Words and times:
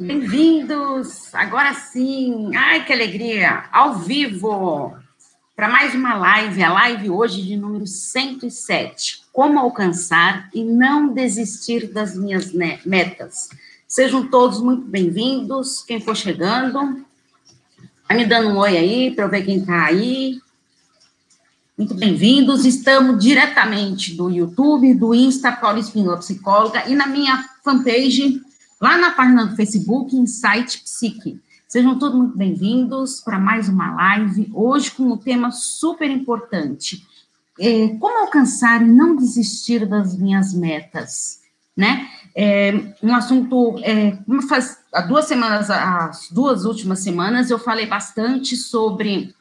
Bem-vindos! 0.00 1.34
Agora 1.34 1.74
sim! 1.74 2.54
Ai, 2.54 2.84
que 2.84 2.92
alegria! 2.92 3.64
Ao 3.72 3.98
vivo! 3.98 4.96
Para 5.56 5.68
mais 5.68 5.92
uma 5.92 6.14
live, 6.14 6.62
a 6.62 6.72
live 6.72 7.10
hoje 7.10 7.42
de 7.42 7.56
número 7.56 7.84
107. 7.84 9.22
Como 9.32 9.58
alcançar 9.58 10.48
e 10.54 10.62
não 10.62 11.12
desistir 11.12 11.88
das 11.88 12.16
minhas 12.16 12.52
metas. 12.52 13.48
Sejam 13.88 14.28
todos 14.28 14.60
muito 14.60 14.86
bem-vindos. 14.86 15.82
Quem 15.82 16.00
for 16.00 16.16
chegando, 16.16 17.04
vai 18.08 18.16
me 18.16 18.24
dando 18.24 18.50
um 18.50 18.58
oi 18.58 18.76
aí 18.76 19.10
para 19.10 19.24
eu 19.24 19.28
ver 19.28 19.44
quem 19.44 19.58
está 19.58 19.84
aí. 19.84 20.40
Muito 21.76 21.94
bem-vindos. 21.94 22.64
Estamos 22.64 23.20
diretamente 23.20 24.14
do 24.14 24.30
YouTube, 24.30 24.94
do 24.94 25.12
Insta, 25.12 25.50
Paula 25.50 25.80
Espinola, 25.80 26.18
psicóloga, 26.18 26.84
e 26.86 26.94
na 26.94 27.08
minha 27.08 27.44
fanpage, 27.64 28.40
lá 28.80 28.96
na 28.96 29.10
página 29.10 29.46
do 29.46 29.56
Facebook, 29.56 30.16
Insight 30.16 30.82
Psique. 30.82 31.40
Sejam 31.66 31.98
todos 31.98 32.16
muito 32.16 32.36
bem-vindos 32.36 33.20
para 33.20 33.38
mais 33.38 33.68
uma 33.68 33.94
live, 33.94 34.50
hoje 34.54 34.90
com 34.90 35.02
um 35.04 35.16
tema 35.16 35.50
super 35.50 36.10
importante. 36.10 37.06
É, 37.60 37.88
como 37.98 38.18
alcançar 38.20 38.80
e 38.82 38.86
não 38.86 39.16
desistir 39.16 39.84
das 39.84 40.16
minhas 40.16 40.54
metas, 40.54 41.40
né? 41.76 42.08
É, 42.34 42.72
um 43.02 43.14
assunto, 43.14 43.78
é, 43.82 44.16
faz, 44.48 44.78
há 44.94 45.02
duas 45.02 45.26
semanas, 45.26 45.68
as 45.70 46.30
duas 46.30 46.64
últimas 46.64 47.00
semanas, 47.00 47.50
eu 47.50 47.58
falei 47.58 47.84
bastante 47.84 48.56
sobre 48.56 49.34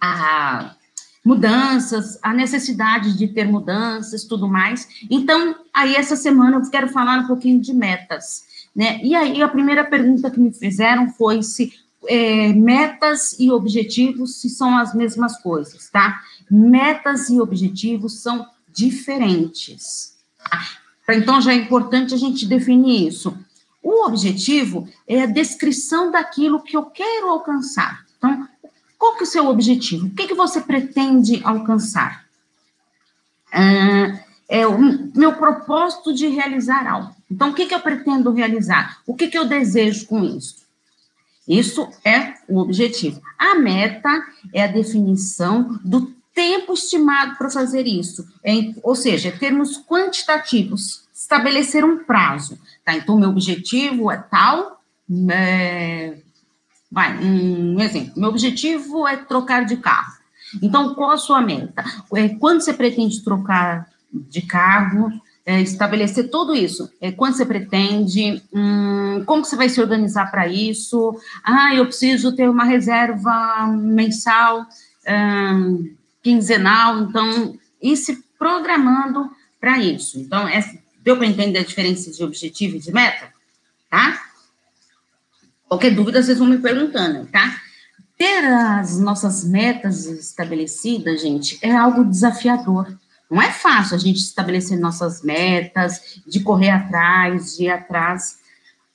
a 0.00 0.76
mudanças, 1.24 2.18
a 2.22 2.34
necessidade 2.34 3.16
de 3.16 3.26
ter 3.28 3.46
mudanças, 3.46 4.24
tudo 4.24 4.46
mais. 4.46 4.86
Então, 5.10 5.56
aí 5.72 5.94
essa 5.94 6.16
semana 6.16 6.56
eu 6.56 6.70
quero 6.70 6.88
falar 6.88 7.20
um 7.20 7.26
pouquinho 7.26 7.60
de 7.60 7.72
metas, 7.72 8.44
né? 8.76 9.00
E 9.02 9.14
aí 9.14 9.42
a 9.42 9.48
primeira 9.48 9.84
pergunta 9.84 10.30
que 10.30 10.38
me 10.38 10.52
fizeram 10.52 11.08
foi 11.08 11.42
se 11.42 11.72
é, 12.06 12.52
metas 12.52 13.34
e 13.38 13.50
objetivos 13.50 14.40
se 14.40 14.50
são 14.50 14.76
as 14.76 14.94
mesmas 14.94 15.40
coisas, 15.40 15.88
tá? 15.88 16.20
Metas 16.50 17.30
e 17.30 17.40
objetivos 17.40 18.20
são 18.20 18.46
diferentes. 18.70 20.14
Tá? 20.38 20.60
Então 21.14 21.40
já 21.40 21.52
é 21.52 21.56
importante 21.56 22.12
a 22.12 22.18
gente 22.18 22.46
definir 22.46 23.08
isso. 23.08 23.34
O 23.82 24.06
objetivo 24.06 24.88
é 25.06 25.22
a 25.22 25.26
descrição 25.26 26.10
daquilo 26.10 26.62
que 26.62 26.76
eu 26.76 26.84
quero 26.84 27.28
alcançar. 27.28 28.04
Então, 28.16 28.48
qual 29.04 29.16
que 29.16 29.24
é 29.24 29.26
o 29.26 29.30
seu 29.30 29.46
objetivo? 29.48 30.06
O 30.06 30.10
que, 30.10 30.26
que 30.28 30.34
você 30.34 30.62
pretende 30.62 31.42
alcançar? 31.44 32.24
Ah, 33.52 34.18
é 34.48 34.66
o 34.66 34.78
meu 35.14 35.34
propósito 35.34 36.14
de 36.14 36.26
realizar 36.28 36.86
algo. 36.86 37.14
Então, 37.30 37.50
o 37.50 37.54
que, 37.54 37.66
que 37.66 37.74
eu 37.74 37.80
pretendo 37.80 38.32
realizar? 38.32 39.02
O 39.06 39.14
que, 39.14 39.28
que 39.28 39.36
eu 39.36 39.44
desejo 39.44 40.06
com 40.06 40.24
isso? 40.24 40.64
Isso 41.46 41.86
é 42.02 42.32
o 42.48 42.58
objetivo. 42.60 43.20
A 43.38 43.56
meta 43.56 44.08
é 44.54 44.64
a 44.64 44.68
definição 44.68 45.78
do 45.84 46.10
tempo 46.34 46.72
estimado 46.72 47.36
para 47.36 47.50
fazer 47.50 47.86
isso. 47.86 48.26
É, 48.42 48.52
ou 48.82 48.96
seja, 48.96 49.30
termos 49.30 49.76
quantitativos, 49.84 51.04
estabelecer 51.12 51.84
um 51.84 52.02
prazo. 52.04 52.58
Tá? 52.82 52.96
Então, 52.96 53.18
meu 53.18 53.28
objetivo 53.28 54.10
é 54.10 54.16
tal, 54.16 54.80
é, 55.30 56.16
Vai, 56.94 57.18
um 57.18 57.80
exemplo. 57.80 58.12
Meu 58.16 58.28
objetivo 58.28 59.04
é 59.08 59.16
trocar 59.16 59.64
de 59.64 59.76
carro. 59.78 60.12
Então, 60.62 60.94
qual 60.94 61.10
a 61.10 61.16
sua 61.16 61.40
meta? 61.40 61.82
É, 62.14 62.28
quando 62.28 62.60
você 62.60 62.72
pretende 62.72 63.24
trocar 63.24 63.88
de 64.12 64.42
carro? 64.42 65.10
É, 65.44 65.60
estabelecer 65.60 66.30
tudo 66.30 66.54
isso. 66.54 66.88
É, 67.00 67.10
quando 67.10 67.34
você 67.34 67.44
pretende? 67.44 68.40
Hum, 68.52 69.24
como 69.26 69.44
você 69.44 69.56
vai 69.56 69.68
se 69.68 69.80
organizar 69.80 70.30
para 70.30 70.46
isso? 70.46 71.18
Ah, 71.42 71.74
eu 71.74 71.84
preciso 71.84 72.34
ter 72.36 72.48
uma 72.48 72.64
reserva 72.64 73.66
mensal, 73.66 74.64
hum, 75.08 75.96
quinzenal. 76.22 77.00
Então, 77.00 77.58
ir 77.82 77.96
se 77.96 78.24
programando 78.38 79.28
para 79.60 79.80
isso. 79.80 80.20
Então, 80.20 80.46
deu 81.02 81.16
para 81.16 81.26
entender 81.26 81.58
a 81.58 81.64
diferença 81.64 82.12
de 82.12 82.22
objetivo 82.22 82.76
e 82.76 82.80
de 82.80 82.92
meta? 82.92 83.34
Tá? 83.90 84.18
Qualquer 85.74 85.92
dúvida, 85.92 86.22
vocês 86.22 86.38
vão 86.38 86.46
me 86.46 86.58
perguntando, 86.58 87.26
tá? 87.26 87.60
Ter 88.16 88.44
as 88.44 88.96
nossas 89.00 89.44
metas 89.44 90.06
estabelecidas, 90.06 91.20
gente, 91.20 91.58
é 91.60 91.74
algo 91.74 92.04
desafiador. 92.04 92.96
Não 93.28 93.42
é 93.42 93.50
fácil 93.50 93.96
a 93.96 93.98
gente 93.98 94.18
estabelecer 94.18 94.78
nossas 94.78 95.24
metas, 95.24 96.20
de 96.24 96.38
correr 96.38 96.70
atrás, 96.70 97.56
de 97.56 97.64
ir 97.64 97.70
atrás. 97.70 98.38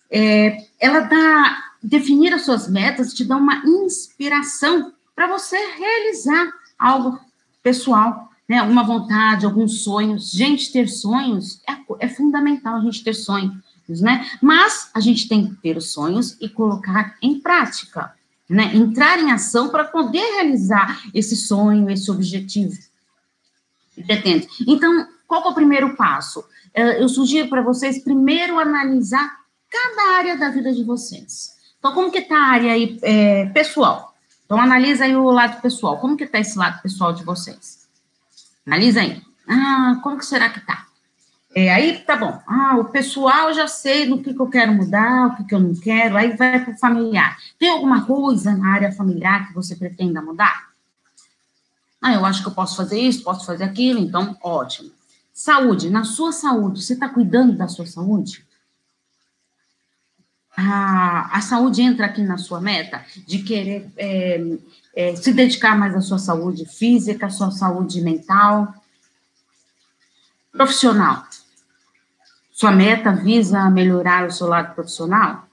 É, 0.09 0.55
ela 0.79 1.01
dá, 1.01 1.57
definir 1.83 2.33
as 2.33 2.43
suas 2.43 2.69
metas 2.69 3.13
te 3.13 3.25
dá 3.25 3.35
uma 3.35 3.61
inspiração 3.65 4.93
para 5.13 5.27
você 5.27 5.57
realizar 5.57 6.49
algo 6.79 7.19
pessoal, 7.61 8.29
né? 8.47 8.59
Alguma 8.59 8.85
vontade, 8.85 9.45
alguns 9.45 9.83
sonhos. 9.83 10.31
Gente, 10.31 10.71
ter 10.71 10.87
sonhos 10.87 11.61
é, 11.67 12.05
é 12.05 12.07
fundamental 12.07 12.77
a 12.77 12.81
gente 12.81 13.03
ter 13.03 13.13
sonho 13.13 13.51
né? 14.01 14.29
Mas 14.41 14.89
a 14.93 14.99
gente 14.99 15.27
tem 15.27 15.47
que 15.47 15.55
ter 15.55 15.75
os 15.75 15.91
sonhos 15.91 16.37
e 16.39 16.47
colocar 16.47 17.15
em 17.21 17.39
prática, 17.39 18.13
né? 18.47 18.71
Entrar 18.75 19.19
em 19.19 19.31
ação 19.31 19.69
para 19.69 19.85
poder 19.85 20.21
realizar 20.35 21.01
esse 21.13 21.35
sonho, 21.35 21.89
esse 21.89 22.09
objetivo. 22.11 22.77
Pretende. 24.05 24.47
Então, 24.67 25.07
qual 25.27 25.43
é 25.43 25.47
o 25.49 25.53
primeiro 25.53 25.95
passo? 25.95 26.43
É, 26.73 27.01
eu 27.01 27.09
sugiro 27.09 27.49
para 27.49 27.61
vocês 27.61 28.03
primeiro 28.03 28.59
analisar 28.59 29.39
cada 29.69 30.17
área 30.17 30.37
da 30.37 30.49
vida 30.49 30.71
de 30.71 30.83
vocês. 30.83 31.57
Então, 31.79 31.93
como 31.93 32.11
que 32.11 32.19
está 32.19 32.37
a 32.37 32.47
área 32.47 32.73
aí, 32.73 32.99
é, 33.01 33.45
pessoal? 33.47 34.15
Então, 34.45 34.59
analisa 34.59 35.05
aí 35.05 35.15
o 35.15 35.29
lado 35.29 35.61
pessoal. 35.61 35.97
Como 35.99 36.17
que 36.17 36.23
está 36.23 36.39
esse 36.39 36.57
lado 36.57 36.81
pessoal 36.81 37.13
de 37.13 37.23
vocês? 37.23 37.87
Analisa 38.65 39.01
aí. 39.01 39.21
Ah, 39.47 39.99
como 40.03 40.17
que 40.17 40.25
será 40.25 40.49
que 40.49 40.59
está? 40.59 40.88
É, 41.55 41.73
aí 41.73 41.97
tá 41.99 42.15
bom, 42.15 42.39
ah, 42.45 42.77
o 42.77 42.85
pessoal 42.85 43.51
já 43.53 43.67
sei 43.67 44.05
no 44.05 44.21
que, 44.21 44.33
que 44.33 44.39
eu 44.39 44.47
quero 44.47 44.71
mudar, 44.71 45.27
o 45.27 45.35
que, 45.37 45.43
que 45.45 45.55
eu 45.55 45.59
não 45.59 45.73
quero, 45.73 46.15
aí 46.15 46.37
vai 46.37 46.63
para 46.63 46.73
o 46.73 46.77
familiar. 46.77 47.37
Tem 47.57 47.69
alguma 47.69 48.05
coisa 48.05 48.55
na 48.55 48.73
área 48.73 48.91
familiar 48.91 49.47
que 49.47 49.53
você 49.55 49.75
pretenda 49.75 50.21
mudar? 50.21 50.69
Ah, 51.99 52.13
eu 52.13 52.23
acho 52.23 52.43
que 52.43 52.49
eu 52.49 52.53
posso 52.53 52.77
fazer 52.77 52.99
isso, 52.99 53.23
posso 53.23 53.45
fazer 53.45 53.63
aquilo, 53.63 53.99
então 53.99 54.37
ótimo. 54.43 54.91
Saúde, 55.33 55.89
na 55.89 56.03
sua 56.03 56.31
saúde, 56.31 56.83
você 56.83 56.93
está 56.93 57.09
cuidando 57.09 57.53
da 57.53 57.67
sua 57.67 57.85
saúde? 57.85 58.45
Ah, 60.55 61.29
a 61.31 61.41
saúde 61.41 61.81
entra 61.81 62.05
aqui 62.05 62.21
na 62.21 62.37
sua 62.37 62.61
meta 62.61 63.03
de 63.25 63.39
querer 63.39 63.89
é, 63.97 64.57
é, 64.95 65.15
se 65.15 65.33
dedicar 65.33 65.77
mais 65.77 65.95
à 65.95 66.01
sua 66.01 66.19
saúde 66.19 66.65
física, 66.65 67.25
à 67.25 67.29
sua 67.29 67.49
saúde 67.51 68.01
mental, 68.01 68.73
profissional. 70.51 71.25
Sua 72.59 72.73
meta 72.73 73.13
visa 73.13 73.69
melhorar 73.69 74.27
o 74.27 74.31
seu 74.31 74.45
lado 74.45 74.75
profissional? 74.75 75.47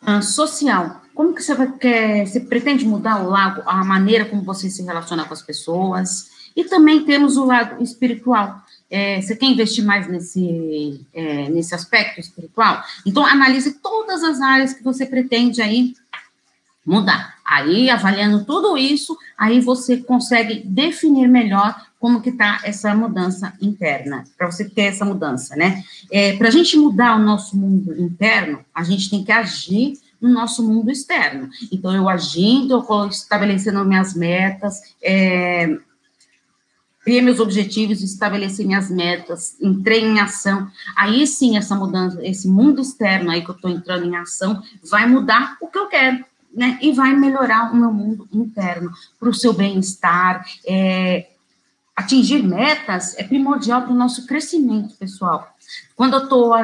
Ah, 0.00 0.22
social. 0.22 1.02
Como 1.14 1.34
que 1.34 1.42
você 1.42 1.54
vai, 1.54 1.70
quer, 1.72 2.26
você 2.26 2.40
pretende 2.40 2.86
mudar 2.86 3.22
o 3.22 3.28
lado, 3.28 3.62
a 3.66 3.84
maneira 3.84 4.24
como 4.24 4.42
você 4.42 4.70
se 4.70 4.82
relaciona 4.82 5.26
com 5.26 5.34
as 5.34 5.42
pessoas? 5.42 6.30
E 6.56 6.64
também 6.64 7.04
temos 7.04 7.36
o 7.36 7.44
lado 7.44 7.82
espiritual. 7.82 8.62
É, 8.88 9.20
você 9.20 9.36
quer 9.36 9.48
investir 9.48 9.84
mais 9.84 10.08
nesse, 10.08 11.06
é, 11.12 11.50
nesse 11.50 11.74
aspecto 11.74 12.18
espiritual? 12.18 12.82
Então, 13.04 13.22
analise 13.26 13.72
todas 13.82 14.24
as 14.24 14.40
áreas 14.40 14.72
que 14.72 14.82
você 14.82 15.04
pretende 15.04 15.60
aí 15.60 15.94
mudar. 16.86 17.34
Aí, 17.44 17.90
avaliando 17.90 18.46
tudo 18.46 18.78
isso, 18.78 19.14
aí 19.36 19.60
você 19.60 19.98
consegue 19.98 20.62
definir 20.64 21.28
melhor 21.28 21.89
como 22.00 22.22
que 22.22 22.30
está 22.30 22.62
essa 22.64 22.94
mudança 22.94 23.52
interna, 23.60 24.24
para 24.36 24.50
você 24.50 24.68
ter 24.68 24.84
essa 24.84 25.04
mudança, 25.04 25.54
né? 25.54 25.84
É, 26.10 26.34
para 26.36 26.48
a 26.48 26.50
gente 26.50 26.76
mudar 26.78 27.14
o 27.14 27.22
nosso 27.22 27.56
mundo 27.56 27.94
interno, 28.00 28.64
a 28.74 28.82
gente 28.82 29.10
tem 29.10 29.22
que 29.22 29.30
agir 29.30 29.98
no 30.18 30.30
nosso 30.30 30.66
mundo 30.66 30.90
externo. 30.90 31.50
Então, 31.70 31.94
eu 31.94 32.08
agindo, 32.08 32.84
eu 32.88 33.06
estabelecendo 33.06 33.84
minhas 33.84 34.14
metas, 34.14 34.80
é, 35.02 35.76
criei 37.04 37.20
meus 37.20 37.38
objetivos, 37.38 38.02
estabeleci 38.02 38.64
minhas 38.64 38.90
metas, 38.90 39.56
entrei 39.60 40.02
em 40.02 40.20
ação, 40.20 40.70
aí 40.96 41.26
sim 41.26 41.58
essa 41.58 41.74
mudança, 41.74 42.18
esse 42.26 42.48
mundo 42.48 42.80
externo 42.80 43.30
aí 43.30 43.42
que 43.42 43.50
eu 43.50 43.54
estou 43.54 43.70
entrando 43.70 44.06
em 44.06 44.16
ação, 44.16 44.62
vai 44.90 45.06
mudar 45.06 45.58
o 45.60 45.68
que 45.68 45.78
eu 45.78 45.86
quero, 45.86 46.24
né? 46.54 46.78
E 46.80 46.92
vai 46.92 47.14
melhorar 47.14 47.72
o 47.72 47.76
meu 47.76 47.92
mundo 47.92 48.26
interno, 48.32 48.90
para 49.18 49.28
o 49.28 49.34
seu 49.34 49.52
bem-estar, 49.52 50.46
é, 50.66 51.26
atingir 52.00 52.42
metas 52.42 53.16
é 53.16 53.22
primordial 53.22 53.82
para 53.82 53.92
o 53.92 53.96
nosso 53.96 54.26
crescimento 54.26 54.94
pessoal. 54.96 55.54
Quando 55.94 56.14
eu 56.14 56.24
estou. 56.24 56.54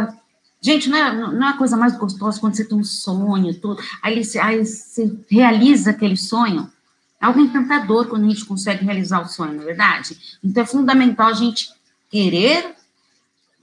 Gente, 0.60 0.88
não 0.88 0.98
é, 0.98 1.14
não 1.14 1.46
é 1.46 1.50
a 1.50 1.56
coisa 1.56 1.76
mais 1.76 1.96
gostosa 1.96 2.40
quando 2.40 2.56
você 2.56 2.64
tem 2.64 2.76
um 2.76 2.82
sonho, 2.82 3.54
tudo, 3.60 3.80
aí, 4.02 4.20
aí 4.40 4.64
você 4.64 5.16
realiza 5.30 5.90
aquele 5.90 6.16
sonho. 6.16 6.70
É 7.20 7.26
algo 7.26 7.40
encantador 7.40 8.06
quando 8.06 8.24
a 8.24 8.28
gente 8.28 8.44
consegue 8.44 8.84
realizar 8.84 9.20
o 9.20 9.28
sonho, 9.28 9.52
não 9.52 9.62
é 9.62 9.66
verdade? 9.66 10.38
Então 10.42 10.62
é 10.62 10.66
fundamental 10.66 11.28
a 11.28 11.34
gente 11.34 11.70
querer 12.10 12.74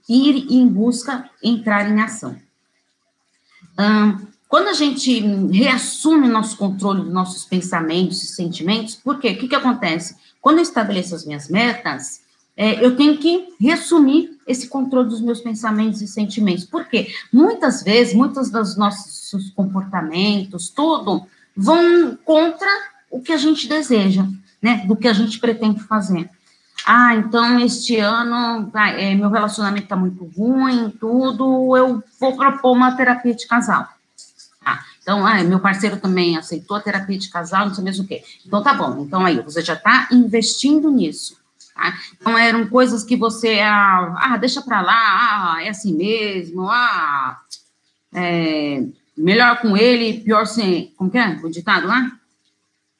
ir 0.08 0.46
em 0.50 0.66
busca, 0.66 1.28
entrar 1.42 1.90
em 1.90 2.00
ação. 2.00 2.36
quando 4.48 4.68
a 4.68 4.72
gente 4.72 5.20
reassume 5.48 6.28
nosso 6.28 6.56
controle 6.56 7.02
dos 7.02 7.12
nossos 7.12 7.44
pensamentos 7.44 8.22
e 8.22 8.26
sentimentos, 8.26 8.94
por 8.94 9.18
quê? 9.18 9.30
O 9.30 9.38
que, 9.38 9.48
que 9.48 9.54
acontece? 9.54 10.16
Quando 10.44 10.58
eu 10.58 10.62
estabeleço 10.62 11.14
as 11.14 11.24
minhas 11.24 11.48
metas, 11.48 12.20
é, 12.54 12.84
eu 12.84 12.94
tenho 12.96 13.16
que 13.16 13.48
reassumir 13.58 14.36
esse 14.46 14.68
controle 14.68 15.08
dos 15.08 15.22
meus 15.22 15.40
pensamentos 15.40 16.02
e 16.02 16.06
sentimentos. 16.06 16.66
Por 16.66 16.84
quê? 16.84 17.08
Muitas 17.32 17.82
vezes, 17.82 18.12
muitos 18.12 18.50
dos 18.50 18.76
nossos 18.76 19.48
comportamentos, 19.56 20.68
tudo, 20.68 21.26
vão 21.56 22.14
contra 22.26 22.68
o 23.10 23.22
que 23.22 23.32
a 23.32 23.38
gente 23.38 23.66
deseja, 23.66 24.26
né? 24.60 24.84
Do 24.86 24.94
que 24.94 25.08
a 25.08 25.14
gente 25.14 25.40
pretende 25.40 25.80
fazer. 25.80 26.28
Ah, 26.86 27.14
então 27.14 27.58
este 27.60 27.96
ano 27.96 28.70
é, 28.74 29.14
meu 29.14 29.30
relacionamento 29.30 29.84
está 29.84 29.96
muito 29.96 30.24
ruim, 30.36 30.90
tudo, 31.00 31.74
eu 31.74 32.04
vou 32.20 32.36
propor 32.36 32.72
uma 32.72 32.94
terapia 32.94 33.34
de 33.34 33.46
casal. 33.46 33.88
Então, 35.04 35.26
ah, 35.26 35.44
meu 35.44 35.60
parceiro 35.60 35.98
também 35.98 36.34
aceitou 36.34 36.78
a 36.78 36.80
terapia 36.80 37.18
de 37.18 37.28
casal, 37.28 37.66
não 37.66 37.74
sei 37.74 37.84
mesmo 37.84 38.04
o 38.04 38.08
quê. 38.08 38.24
Então, 38.44 38.62
tá 38.62 38.72
bom. 38.72 39.02
Então, 39.02 39.22
aí, 39.22 39.38
você 39.38 39.60
já 39.60 39.74
está 39.74 40.08
investindo 40.10 40.90
nisso. 40.90 41.36
Tá? 41.74 41.94
Então, 42.18 42.38
eram 42.38 42.66
coisas 42.66 43.04
que 43.04 43.14
você, 43.14 43.60
ah, 43.60 44.16
ah 44.18 44.36
deixa 44.38 44.62
para 44.62 44.80
lá, 44.80 44.94
ah, 44.94 45.62
é 45.62 45.68
assim 45.68 45.94
mesmo, 45.94 46.70
ah, 46.70 47.38
é, 48.14 48.82
melhor 49.14 49.60
com 49.60 49.76
ele, 49.76 50.20
pior 50.20 50.46
sem, 50.46 50.94
como 50.96 51.10
que 51.10 51.18
é 51.18 51.38
o 51.44 51.50
ditado 51.50 51.86
lá? 51.86 52.10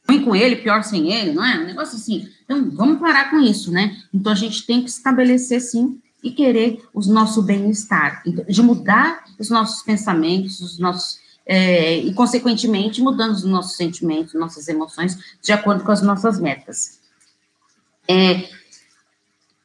ruim 0.06 0.22
com 0.22 0.36
ele, 0.36 0.56
pior 0.56 0.82
sem 0.84 1.10
ele, 1.10 1.32
não 1.32 1.42
é? 1.42 1.58
Um 1.60 1.64
negócio 1.64 1.96
assim. 1.96 2.28
Então, 2.44 2.70
vamos 2.72 3.00
parar 3.00 3.30
com 3.30 3.40
isso, 3.40 3.72
né? 3.72 3.96
Então, 4.12 4.30
a 4.30 4.36
gente 4.36 4.66
tem 4.66 4.82
que 4.82 4.90
estabelecer, 4.90 5.62
sim, 5.62 5.98
e 6.22 6.30
querer 6.30 6.82
o 6.92 7.00
nosso 7.00 7.42
bem-estar, 7.42 8.22
então, 8.26 8.44
de 8.46 8.62
mudar 8.62 9.24
os 9.38 9.50
nossos 9.50 9.82
pensamentos, 9.82 10.60
os 10.60 10.78
nossos, 10.78 11.18
é, 11.46 11.99
e, 11.99 12.12
consequentemente, 12.14 13.02
mudando 13.02 13.32
os 13.32 13.44
nossos 13.44 13.76
sentimentos, 13.76 14.35
nossas 14.35 14.69
emoções, 14.69 15.19
de 15.43 15.52
acordo 15.52 15.85
com 15.85 15.93
as 15.93 16.02
nossas 16.02 16.41
metas. 16.41 17.00
É, 18.08 18.49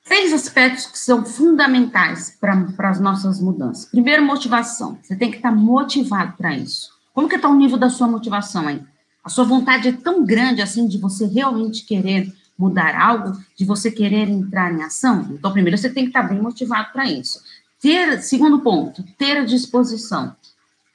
três 0.04 0.34
aspectos 0.34 0.88
que 0.88 0.98
são 0.98 1.26
fundamentais 1.26 2.36
para 2.40 2.90
as 2.90 3.00
nossas 3.00 3.40
mudanças. 3.40 3.86
Primeiro, 3.86 4.26
motivação. 4.26 4.98
Você 5.02 5.16
tem 5.16 5.30
que 5.30 5.38
estar 5.38 5.52
motivado 5.52 6.34
para 6.38 6.56
isso. 6.58 6.90
Como 7.14 7.30
que 7.30 7.36
está 7.36 7.48
o 7.48 7.56
nível 7.56 7.78
da 7.78 7.90
sua 7.90 8.08
motivação 8.08 8.68
aí? 8.68 8.82
A 9.24 9.30
sua 9.30 9.46
vontade 9.46 9.90
é 9.90 9.92
tão 9.92 10.26
grande 10.26 10.62
assim 10.62 10.88
de 10.88 10.98
você 10.98 11.26
realmente 11.26 11.86
querer 11.86 12.34
mudar 12.58 13.00
algo, 13.00 13.38
de 13.56 13.64
você 13.64 13.90
querer 13.90 14.28
entrar 14.28 14.74
em 14.74 14.84
ação? 14.84 15.28
Então, 15.32 15.52
primeiro 15.52 15.78
você 15.78 15.90
tem 15.90 16.04
que 16.04 16.10
estar 16.10 16.24
bem 16.24 16.42
motivado 16.42 16.92
para 16.92 17.10
isso. 17.10 17.42
Ter, 17.82 18.22
segundo 18.22 18.60
ponto, 18.60 19.04
ter 19.18 19.38
a 19.38 19.46
disposição. 19.46 20.36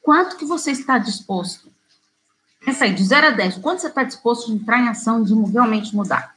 Quanto 0.04 0.36
que 0.36 0.44
você 0.44 0.70
está 0.70 0.98
disposto? 0.98 1.72
Pensa 2.62 2.84
aí, 2.84 2.94
de 2.94 3.02
0 3.02 3.28
a 3.28 3.30
10, 3.30 3.56
quanto 3.56 3.80
você 3.80 3.88
está 3.88 4.04
disposto 4.04 4.52
a 4.52 4.54
entrar 4.54 4.78
em 4.78 4.88
ação 4.88 5.22
de 5.22 5.32
realmente 5.50 5.96
mudar? 5.96 6.34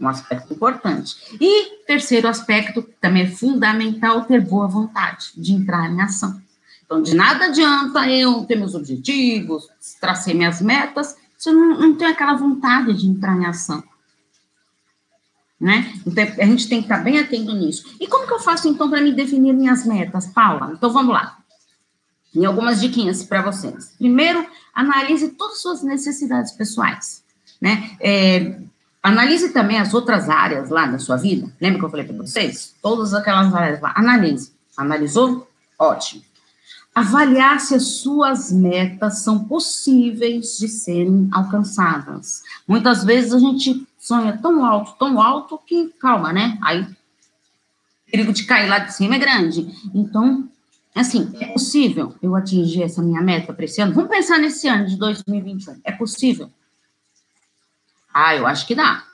Um 0.00 0.06
aspecto 0.06 0.54
importante. 0.54 1.16
E 1.40 1.84
terceiro 1.86 2.28
aspecto, 2.28 2.82
também 3.00 3.24
é 3.24 3.26
fundamental, 3.26 4.24
ter 4.26 4.40
boa 4.40 4.68
vontade 4.68 5.32
de 5.36 5.54
entrar 5.54 5.90
em 5.90 6.00
ação. 6.00 6.40
Então, 6.84 7.02
de 7.02 7.16
nada 7.16 7.46
adianta 7.46 8.08
eu 8.08 8.44
ter 8.44 8.54
meus 8.54 8.76
objetivos, 8.76 9.68
tracei 10.00 10.32
minhas 10.32 10.60
metas, 10.60 11.16
se 11.36 11.48
eu 11.50 11.52
não, 11.52 11.80
não 11.80 11.96
tenho 11.96 12.12
aquela 12.12 12.34
vontade 12.34 12.94
de 12.94 13.08
entrar 13.08 13.36
em 13.36 13.44
ação. 13.44 13.82
Né? 15.60 15.92
Então, 16.06 16.22
a 16.22 16.46
gente 16.46 16.68
tem 16.68 16.78
que 16.78 16.84
estar 16.84 17.02
bem 17.02 17.18
atento 17.18 17.52
nisso. 17.52 17.96
E 18.00 18.06
como 18.06 18.24
que 18.24 18.32
eu 18.32 18.38
faço, 18.38 18.68
então, 18.68 18.88
para 18.88 19.00
me 19.00 19.10
definir 19.10 19.52
minhas 19.52 19.84
metas, 19.84 20.28
Paula? 20.28 20.70
Então, 20.72 20.92
vamos 20.92 21.12
lá. 21.12 21.38
Tem 22.36 22.44
algumas 22.44 22.82
diquinhas 22.82 23.22
para 23.22 23.40
vocês. 23.40 23.94
Primeiro, 23.96 24.46
analise 24.74 25.28
todas 25.28 25.54
as 25.54 25.62
suas 25.62 25.82
necessidades 25.82 26.52
pessoais. 26.52 27.24
Né? 27.58 27.96
É, 27.98 28.58
analise 29.02 29.54
também 29.54 29.80
as 29.80 29.94
outras 29.94 30.28
áreas 30.28 30.68
lá 30.68 30.86
da 30.86 30.98
sua 30.98 31.16
vida. 31.16 31.50
Lembra 31.58 31.78
que 31.78 31.84
eu 31.86 31.90
falei 31.90 32.04
para 32.04 32.16
vocês? 32.16 32.74
Todas 32.82 33.14
aquelas 33.14 33.54
áreas 33.54 33.80
lá. 33.80 33.94
Analise. 33.96 34.52
Analisou? 34.76 35.48
Ótimo 35.78 36.22
avaliar 36.94 37.60
se 37.60 37.74
as 37.74 37.98
suas 37.98 38.50
metas 38.50 39.18
são 39.18 39.44
possíveis 39.44 40.56
de 40.56 40.66
serem 40.66 41.28
alcançadas. 41.30 42.42
Muitas 42.66 43.04
vezes 43.04 43.34
a 43.34 43.38
gente 43.38 43.86
sonha 43.98 44.38
tão 44.38 44.64
alto, 44.64 44.94
tão 44.98 45.20
alto 45.20 45.58
que, 45.58 45.88
calma, 46.00 46.32
né? 46.32 46.56
Aí, 46.62 46.80
o 46.80 46.96
perigo 48.10 48.32
de 48.32 48.44
cair 48.44 48.66
lá 48.66 48.78
de 48.78 48.94
cima 48.94 49.16
é 49.16 49.18
grande. 49.18 49.70
Então, 49.94 50.48
assim, 51.00 51.30
é 51.40 51.46
possível 51.46 52.14
eu 52.22 52.34
atingir 52.34 52.82
essa 52.82 53.02
minha 53.02 53.20
meta 53.20 53.52
para 53.52 53.64
esse 53.64 53.80
ano? 53.80 53.92
Vamos 53.92 54.10
pensar 54.10 54.38
nesse 54.38 54.66
ano 54.66 54.86
de 54.86 54.96
2021. 54.96 55.80
É 55.84 55.92
possível? 55.92 56.50
Ah, 58.12 58.34
eu 58.34 58.46
acho 58.46 58.66
que 58.66 58.74
dá. 58.74 59.04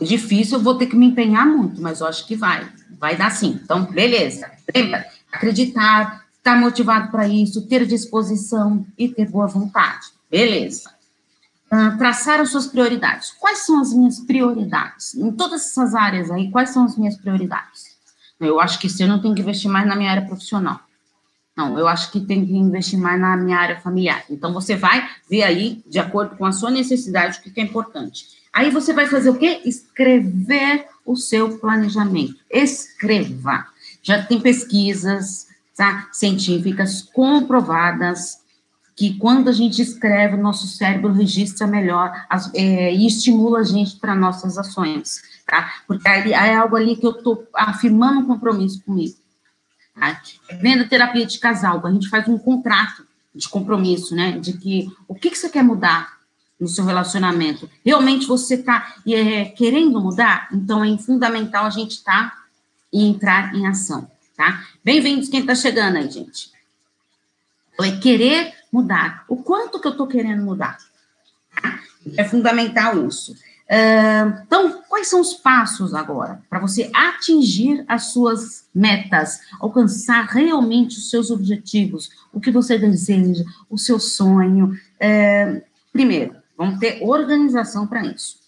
É 0.00 0.04
difícil, 0.04 0.58
eu 0.58 0.62
vou 0.62 0.76
ter 0.76 0.86
que 0.86 0.96
me 0.96 1.06
empenhar 1.06 1.46
muito, 1.46 1.80
mas 1.80 2.00
eu 2.00 2.06
acho 2.06 2.26
que 2.26 2.36
vai. 2.36 2.70
Vai 2.98 3.16
dar 3.16 3.30
sim. 3.30 3.58
Então, 3.62 3.84
beleza. 3.84 4.50
Lembra? 4.74 5.06
Acreditar, 5.32 6.26
estar 6.36 6.58
motivado 6.58 7.10
para 7.10 7.26
isso, 7.28 7.66
ter 7.66 7.86
disposição 7.86 8.84
e 8.98 9.08
ter 9.08 9.30
boa 9.30 9.46
vontade. 9.46 10.08
Beleza. 10.30 10.90
Uh, 11.72 11.96
traçar 11.96 12.40
as 12.40 12.50
suas 12.50 12.66
prioridades. 12.66 13.30
Quais 13.38 13.60
são 13.60 13.80
as 13.80 13.94
minhas 13.94 14.20
prioridades? 14.20 15.14
Em 15.14 15.32
todas 15.32 15.66
essas 15.66 15.94
áreas 15.94 16.30
aí, 16.30 16.50
quais 16.50 16.70
são 16.70 16.84
as 16.84 16.98
minhas 16.98 17.16
prioridades? 17.16 17.91
Eu 18.44 18.60
acho 18.60 18.78
que 18.78 18.88
se 18.88 19.02
eu 19.02 19.08
não 19.08 19.20
tenho 19.20 19.34
que 19.34 19.40
investir 19.40 19.70
mais 19.70 19.86
na 19.86 19.96
minha 19.96 20.10
área 20.10 20.26
profissional. 20.26 20.80
Não, 21.56 21.78
eu 21.78 21.86
acho 21.86 22.10
que 22.10 22.20
tem 22.20 22.46
que 22.46 22.56
investir 22.56 22.98
mais 22.98 23.20
na 23.20 23.36
minha 23.36 23.58
área 23.58 23.80
familiar. 23.80 24.24
Então, 24.30 24.52
você 24.52 24.74
vai 24.74 25.06
ver 25.28 25.42
aí, 25.42 25.82
de 25.86 25.98
acordo 25.98 26.36
com 26.36 26.46
a 26.46 26.52
sua 26.52 26.70
necessidade, 26.70 27.38
o 27.38 27.42
que 27.42 27.60
é 27.60 27.64
importante. 27.64 28.26
Aí 28.52 28.70
você 28.70 28.92
vai 28.92 29.06
fazer 29.06 29.30
o 29.30 29.38
quê? 29.38 29.60
Escrever 29.64 30.86
o 31.04 31.16
seu 31.16 31.58
planejamento. 31.58 32.36
Escreva. 32.50 33.66
Já 34.02 34.22
tem 34.22 34.40
pesquisas, 34.40 35.46
tá? 35.76 36.08
científicas 36.12 37.02
comprovadas 37.02 38.41
que 38.94 39.14
quando 39.18 39.48
a 39.48 39.52
gente 39.52 39.80
escreve, 39.80 40.34
o 40.34 40.42
nosso 40.42 40.66
cérebro 40.66 41.12
registra 41.12 41.66
melhor 41.66 42.12
as, 42.28 42.52
é, 42.54 42.92
e 42.92 43.06
estimula 43.06 43.60
a 43.60 43.64
gente 43.64 43.96
para 43.96 44.14
nossas 44.14 44.58
ações, 44.58 45.22
tá? 45.46 45.74
Porque 45.86 46.08
aí 46.08 46.32
é 46.32 46.56
algo 46.56 46.76
ali 46.76 46.96
que 46.96 47.06
eu 47.06 47.12
estou 47.12 47.46
afirmando 47.54 48.20
um 48.20 48.26
compromisso 48.26 48.82
comigo. 48.84 49.16
Tá? 49.94 50.20
Vendo 50.60 50.88
terapia 50.88 51.26
de 51.26 51.38
casal, 51.38 51.84
a 51.86 51.90
gente 51.90 52.08
faz 52.08 52.26
um 52.28 52.38
contrato 52.38 53.06
de 53.34 53.48
compromisso, 53.48 54.14
né? 54.14 54.32
De 54.32 54.54
que 54.54 54.90
o 55.08 55.14
que, 55.14 55.30
que 55.30 55.38
você 55.38 55.48
quer 55.48 55.64
mudar 55.64 56.18
no 56.60 56.68
seu 56.68 56.84
relacionamento? 56.84 57.68
Realmente 57.84 58.26
você 58.26 58.54
está 58.54 58.94
é, 59.06 59.46
querendo 59.46 60.00
mudar? 60.00 60.48
Então 60.52 60.84
é 60.84 60.98
fundamental 60.98 61.64
a 61.64 61.70
gente 61.70 61.92
estar 61.92 62.30
tá, 62.30 62.42
e 62.92 63.06
entrar 63.06 63.54
em 63.54 63.66
ação 63.66 64.10
tá? 64.36 64.66
Bem-vindos 64.82 65.28
quem 65.28 65.40
está 65.40 65.54
chegando 65.54 65.96
aí, 65.96 66.10
gente. 66.10 66.50
É 67.80 67.96
querer 67.98 68.52
mudar. 68.72 69.24
O 69.28 69.36
quanto 69.36 69.78
que 69.78 69.86
eu 69.86 69.92
estou 69.92 70.06
querendo 70.06 70.42
mudar? 70.42 70.78
É 72.16 72.24
fundamental 72.24 73.06
isso. 73.06 73.32
Uh, 73.32 74.42
então, 74.44 74.82
quais 74.88 75.08
são 75.08 75.20
os 75.20 75.34
passos 75.34 75.94
agora 75.94 76.42
para 76.50 76.58
você 76.58 76.90
atingir 76.94 77.84
as 77.88 78.12
suas 78.12 78.66
metas, 78.74 79.40
alcançar 79.60 80.26
realmente 80.26 80.98
os 80.98 81.08
seus 81.08 81.30
objetivos, 81.30 82.10
o 82.32 82.40
que 82.40 82.50
você 82.50 82.76
deseja, 82.76 83.44
o 83.70 83.78
seu 83.78 83.98
sonho? 83.98 84.72
Uh, 85.00 85.62
primeiro, 85.92 86.36
vamos 86.56 86.80
ter 86.80 87.02
organização 87.02 87.86
para 87.86 88.04
isso, 88.04 88.40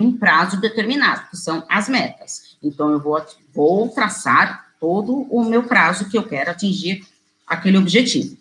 um 0.00 0.16
prazo 0.16 0.60
determinado, 0.60 1.28
que 1.30 1.36
são 1.36 1.64
as 1.68 1.88
metas. 1.88 2.56
Então, 2.62 2.90
eu 2.90 3.00
vou, 3.00 3.24
vou 3.54 3.88
traçar 3.90 4.72
todo 4.80 5.26
o 5.30 5.44
meu 5.44 5.62
prazo 5.64 6.08
que 6.08 6.18
eu 6.18 6.26
quero 6.26 6.50
atingir 6.50 7.06
aquele 7.46 7.78
objetivo. 7.78 8.36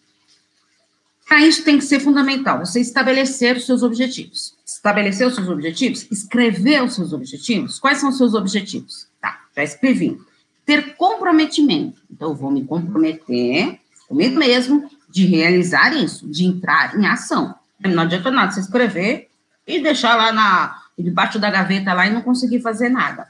Para 1.28 1.46
isso 1.46 1.64
tem 1.64 1.78
que 1.78 1.86
ser 1.86 2.00
fundamental 2.00 2.60
você 2.60 2.80
estabelecer 2.80 3.58
os 3.58 3.66
seus 3.66 3.82
objetivos. 3.82 4.56
Estabelecer 4.66 5.26
os 5.26 5.36
seus 5.36 5.48
objetivos, 5.48 6.08
escrever 6.12 6.84
os 6.84 6.96
seus 6.96 7.14
objetivos. 7.14 7.80
Quais 7.80 8.00
são 8.00 8.10
os 8.10 8.18
seus 8.18 8.34
objetivos? 8.34 9.08
Tá, 9.22 9.42
já 9.56 9.64
escrevi. 9.64 10.20
Ter 10.66 10.96
comprometimento. 10.96 12.02
Então, 12.12 12.30
eu 12.30 12.36
vou 12.36 12.52
me 12.52 12.64
comprometer 12.66 13.80
comigo 14.08 14.38
mesmo 14.38 14.90
de 15.10 15.26
realizar 15.26 15.96
isso, 15.96 16.28
de 16.28 16.46
entrar 16.46 16.98
em 16.98 17.06
ação. 17.06 17.56
Não 17.80 18.04
adianta 18.04 18.32
nada 18.32 18.52
você 18.52 18.60
escrever 18.60 19.30
e 19.66 19.80
deixar 19.80 20.16
lá 20.16 20.32
na, 20.32 20.84
debaixo 20.98 21.40
da 21.40 21.50
gaveta 21.50 21.94
lá 21.94 22.08
e 22.08 22.14
não 22.14 22.22
conseguir 22.22 22.62
fazer 22.62 22.90
nada. 22.90 23.28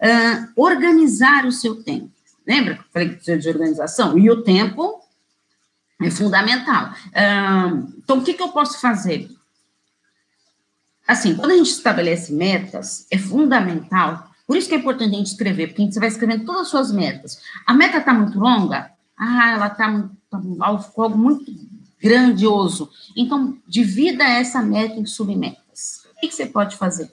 Uh, 0.00 0.48
organizar 0.56 1.44
o 1.44 1.52
seu 1.52 1.82
tempo. 1.82 2.10
Lembra 2.46 2.74
que 2.74 2.80
eu 2.80 2.86
falei 2.92 3.08
que 3.08 3.14
precisa 3.16 3.38
de 3.38 3.48
organização? 3.48 4.18
E 4.18 4.30
o 4.30 4.42
tempo 4.42 4.99
é 6.00 6.10
fundamental. 6.10 6.94
então, 7.98 8.18
o 8.18 8.22
que, 8.22 8.40
eu 8.40 8.48
posso 8.48 8.80
fazer? 8.80 9.30
Assim, 11.06 11.34
quando 11.34 11.50
a 11.52 11.56
gente 11.56 11.70
estabelece 11.70 12.32
metas, 12.32 13.06
é 13.10 13.18
fundamental, 13.18 14.30
por 14.46 14.56
isso 14.56 14.68
que 14.68 14.74
é 14.74 14.78
importante 14.78 15.14
a 15.14 15.18
gente 15.18 15.26
escrever, 15.26 15.68
porque 15.68 15.82
a 15.82 15.84
gente 15.84 15.98
vai 15.98 16.08
escrevendo 16.08 16.44
todas 16.44 16.62
as 16.62 16.68
suas 16.68 16.92
metas. 16.92 17.40
A 17.66 17.74
meta 17.74 17.98
está 17.98 18.14
muito 18.14 18.38
longa? 18.38 18.90
Ah, 19.16 19.50
ela 19.52 19.66
está 19.66 19.86
algo, 20.60 20.92
algo 20.96 21.18
muito 21.18 21.44
grandioso. 22.00 22.90
Então, 23.16 23.58
divida 23.66 24.24
essa 24.24 24.62
meta 24.62 24.94
em 24.98 25.06
submetas. 25.06 26.04
O 26.16 26.20
que, 26.20 26.28
que 26.28 26.34
você 26.34 26.46
pode 26.46 26.76
fazer? 26.76 27.12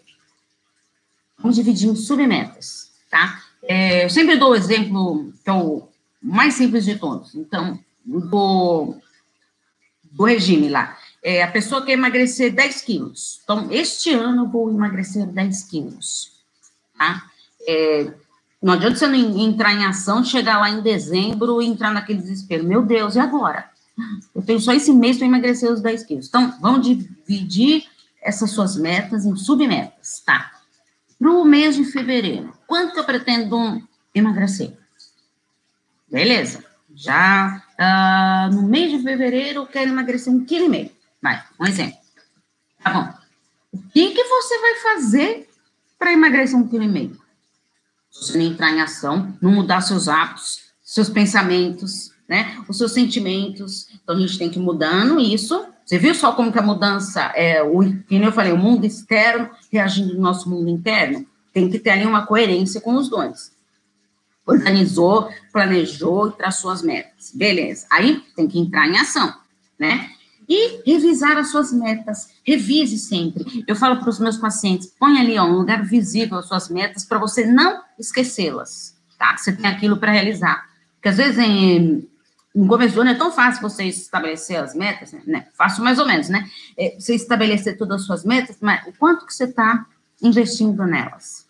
Vamos 1.38 1.56
dividir 1.56 1.90
em 1.90 1.96
submetas, 1.96 2.92
tá? 3.10 3.44
É, 3.64 4.06
eu 4.06 4.10
sempre 4.10 4.38
dou 4.38 4.52
o 4.52 4.56
exemplo 4.56 5.32
que 5.44 5.50
é 5.50 5.54
o 5.54 5.88
mais 6.22 6.56
simples 6.56 6.86
de 6.86 6.96
todos. 6.96 7.36
Então, 7.36 7.80
do, 8.08 8.96
do 10.04 10.24
regime 10.24 10.70
lá. 10.70 10.98
É, 11.22 11.44
a 11.44 11.52
pessoa 11.52 11.84
quer 11.84 11.94
emagrecer 11.94 12.54
10 12.54 12.82
quilos. 12.82 13.42
Então, 13.44 13.68
este 13.72 14.14
ano 14.14 14.50
vou 14.50 14.70
emagrecer 14.70 15.28
10 15.28 15.64
quilos, 15.64 16.32
tá? 16.98 17.30
É, 17.68 18.14
não 18.62 18.74
adianta 18.74 18.96
você 18.96 19.08
não 19.08 19.38
entrar 19.40 19.74
em 19.74 19.86
ação, 19.86 20.24
chegar 20.24 20.60
lá 20.60 20.70
em 20.70 20.82
dezembro 20.82 21.62
e 21.62 21.68
entrar 21.68 21.92
naquele 21.92 22.22
desespero. 22.22 22.64
Meu 22.64 22.82
Deus, 22.82 23.16
e 23.16 23.20
agora? 23.20 23.70
Eu 24.34 24.42
tenho 24.42 24.60
só 24.60 24.74
esse 24.74 24.94
mês 24.94 25.18
para 25.18 25.28
emagrecer 25.28 25.72
os 25.72 25.82
10 25.82 26.04
quilos. 26.04 26.28
Então, 26.28 26.58
vamos 26.62 26.88
dividir 26.88 27.86
essas 28.22 28.52
suas 28.52 28.78
metas 28.78 29.26
em 29.26 29.36
submetas, 29.36 30.22
tá? 30.26 30.52
Para 31.20 31.32
o 31.32 31.44
mês 31.44 31.76
de 31.76 31.84
fevereiro, 31.84 32.54
quanto 32.68 32.98
eu 32.98 33.04
pretendo 33.04 33.82
emagrecer? 34.14 34.78
Beleza. 36.10 36.67
Já 36.98 37.62
uh, 37.80 38.56
no 38.56 38.64
mês 38.64 38.90
de 38.90 39.04
fevereiro, 39.04 39.60
eu 39.60 39.68
quero 39.68 39.92
emagrecer 39.92 40.34
um 40.34 40.44
quilo 40.44 40.66
e 40.66 40.70
meio. 40.70 40.92
Vai, 41.22 41.44
um 41.60 41.66
exemplo. 41.66 42.00
Tá 42.84 42.90
bom. 42.90 43.14
O 43.72 43.90
que, 43.90 44.16
que 44.16 44.24
você 44.24 44.60
vai 44.60 44.76
fazer 44.78 45.50
para 46.00 46.12
emagrecer 46.12 46.58
um 46.58 46.68
quilo 46.68 46.84
e 46.84 46.88
meio? 46.88 47.16
Se 48.10 48.32
você 48.32 48.38
não 48.40 48.46
entrar 48.46 48.72
em 48.72 48.82
ação, 48.82 49.38
não 49.40 49.52
mudar 49.52 49.82
seus 49.82 50.08
hábitos, 50.08 50.72
seus 50.82 51.08
pensamentos, 51.08 52.12
né? 52.28 52.58
Os 52.68 52.80
seus 52.80 52.94
sentimentos. 52.94 53.88
Então, 53.94 54.16
a 54.16 54.20
gente 54.20 54.40
tem 54.40 54.50
que 54.50 54.58
ir 54.58 54.64
mudando 54.64 55.20
isso. 55.20 55.68
Você 55.86 56.00
viu 56.00 56.16
só 56.16 56.32
como 56.32 56.52
que 56.52 56.58
a 56.58 56.64
mudança 56.64 57.32
é, 57.36 57.62
o, 57.62 57.80
que 58.08 58.16
eu 58.16 58.32
falei, 58.32 58.52
o 58.52 58.58
mundo 58.58 58.86
externo 58.86 59.52
reagindo 59.72 60.16
no 60.16 60.22
nosso 60.22 60.50
mundo 60.50 60.68
interno? 60.68 61.24
Tem 61.54 61.70
que 61.70 61.78
ter 61.78 61.92
ali 61.92 62.08
uma 62.08 62.26
coerência 62.26 62.82
com 62.82 62.96
os 62.96 63.08
dois. 63.08 63.56
Organizou, 64.48 65.30
planejou 65.52 66.30
e 66.30 66.32
traçou 66.32 66.72
as 66.72 66.82
metas. 66.82 67.32
Beleza. 67.36 67.86
Aí 67.92 68.24
tem 68.36 68.48
que 68.48 68.58
entrar 68.58 68.88
em 68.88 68.98
ação, 68.98 69.34
né? 69.78 70.10
E 70.48 70.82
revisar 70.90 71.38
as 71.38 71.50
suas 71.50 71.74
metas. 71.74 72.30
Revise 72.46 72.98
sempre. 72.98 73.66
Eu 73.68 73.76
falo 73.76 74.00
para 74.00 74.10
os 74.10 74.20
meus 74.20 74.38
pacientes, 74.38 74.88
põe 74.98 75.20
ali 75.20 75.38
ó, 75.38 75.44
um 75.44 75.58
lugar 75.58 75.84
visível 75.84 76.38
as 76.38 76.48
suas 76.48 76.70
metas 76.70 77.04
para 77.04 77.20
você 77.20 77.46
não 77.46 77.82
esquecê-las, 78.00 78.96
tá? 79.20 79.36
Você 79.36 79.52
tem 79.52 79.70
aquilo 79.70 79.98
para 79.98 80.14
realizar. 80.14 80.66
Porque 80.96 81.10
às 81.10 81.18
vezes 81.18 81.38
em, 81.38 82.08
no 82.56 82.68
começo 82.68 82.96
do 82.96 83.02
ano 83.02 83.10
é 83.10 83.16
tão 83.16 83.32
fácil 83.32 83.62
você 83.62 83.84
estabelecer 83.84 84.58
as 84.58 84.74
metas, 84.74 85.12
né? 85.26 85.48
Fácil 85.58 85.84
mais 85.84 86.00
ou 86.00 86.08
menos, 86.08 86.30
né? 86.30 86.50
É, 86.78 86.96
você 86.98 87.14
estabelecer 87.14 87.78
todas 87.78 88.02
as 88.02 88.08
suas 88.08 88.24
metas, 88.24 88.58
mas 88.62 88.88
o 88.88 88.94
quanto 88.94 89.26
que 89.26 89.34
você 89.34 89.44
está 89.44 89.86
investindo 90.22 90.86
nelas? 90.86 91.46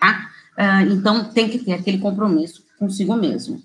Tá? 0.00 0.30
Uh, 0.58 0.92
então, 0.92 1.24
tem 1.32 1.48
que 1.48 1.60
ter 1.60 1.74
aquele 1.74 1.98
compromisso 1.98 2.64
consigo 2.78 3.14
mesmo. 3.14 3.62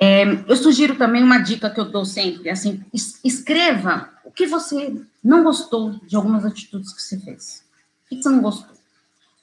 É, 0.00 0.24
eu 0.46 0.56
sugiro 0.56 0.96
também 0.96 1.24
uma 1.24 1.38
dica 1.38 1.70
que 1.70 1.80
eu 1.80 1.90
dou 1.90 2.04
sempre, 2.04 2.50
assim, 2.50 2.84
es 2.92 3.18
escreva 3.24 4.10
o 4.24 4.30
que 4.30 4.46
você 4.46 4.94
não 5.24 5.42
gostou 5.42 5.98
de 6.06 6.14
algumas 6.14 6.44
atitudes 6.44 6.92
que 6.92 7.02
você 7.02 7.18
fez. 7.18 7.64
O 8.04 8.08
que 8.10 8.22
você 8.22 8.28
não 8.28 8.40
gostou? 8.40 8.76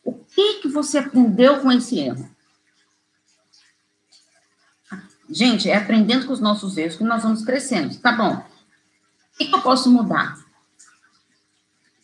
O 0.03 0.13
que, 0.13 0.61
que 0.61 0.67
você 0.69 0.99
aprendeu 0.99 1.59
com 1.59 1.71
esse 1.71 1.99
erro? 1.99 2.29
Gente, 5.29 5.69
é 5.69 5.75
aprendendo 5.75 6.27
com 6.27 6.33
os 6.33 6.39
nossos 6.39 6.77
erros 6.77 6.95
que 6.95 7.03
nós 7.03 7.23
vamos 7.23 7.43
crescendo. 7.43 7.97
Tá 7.97 8.11
bom. 8.11 8.35
O 8.35 9.37
que 9.37 9.53
eu 9.53 9.61
posso 9.61 9.91
mudar? 9.91 10.44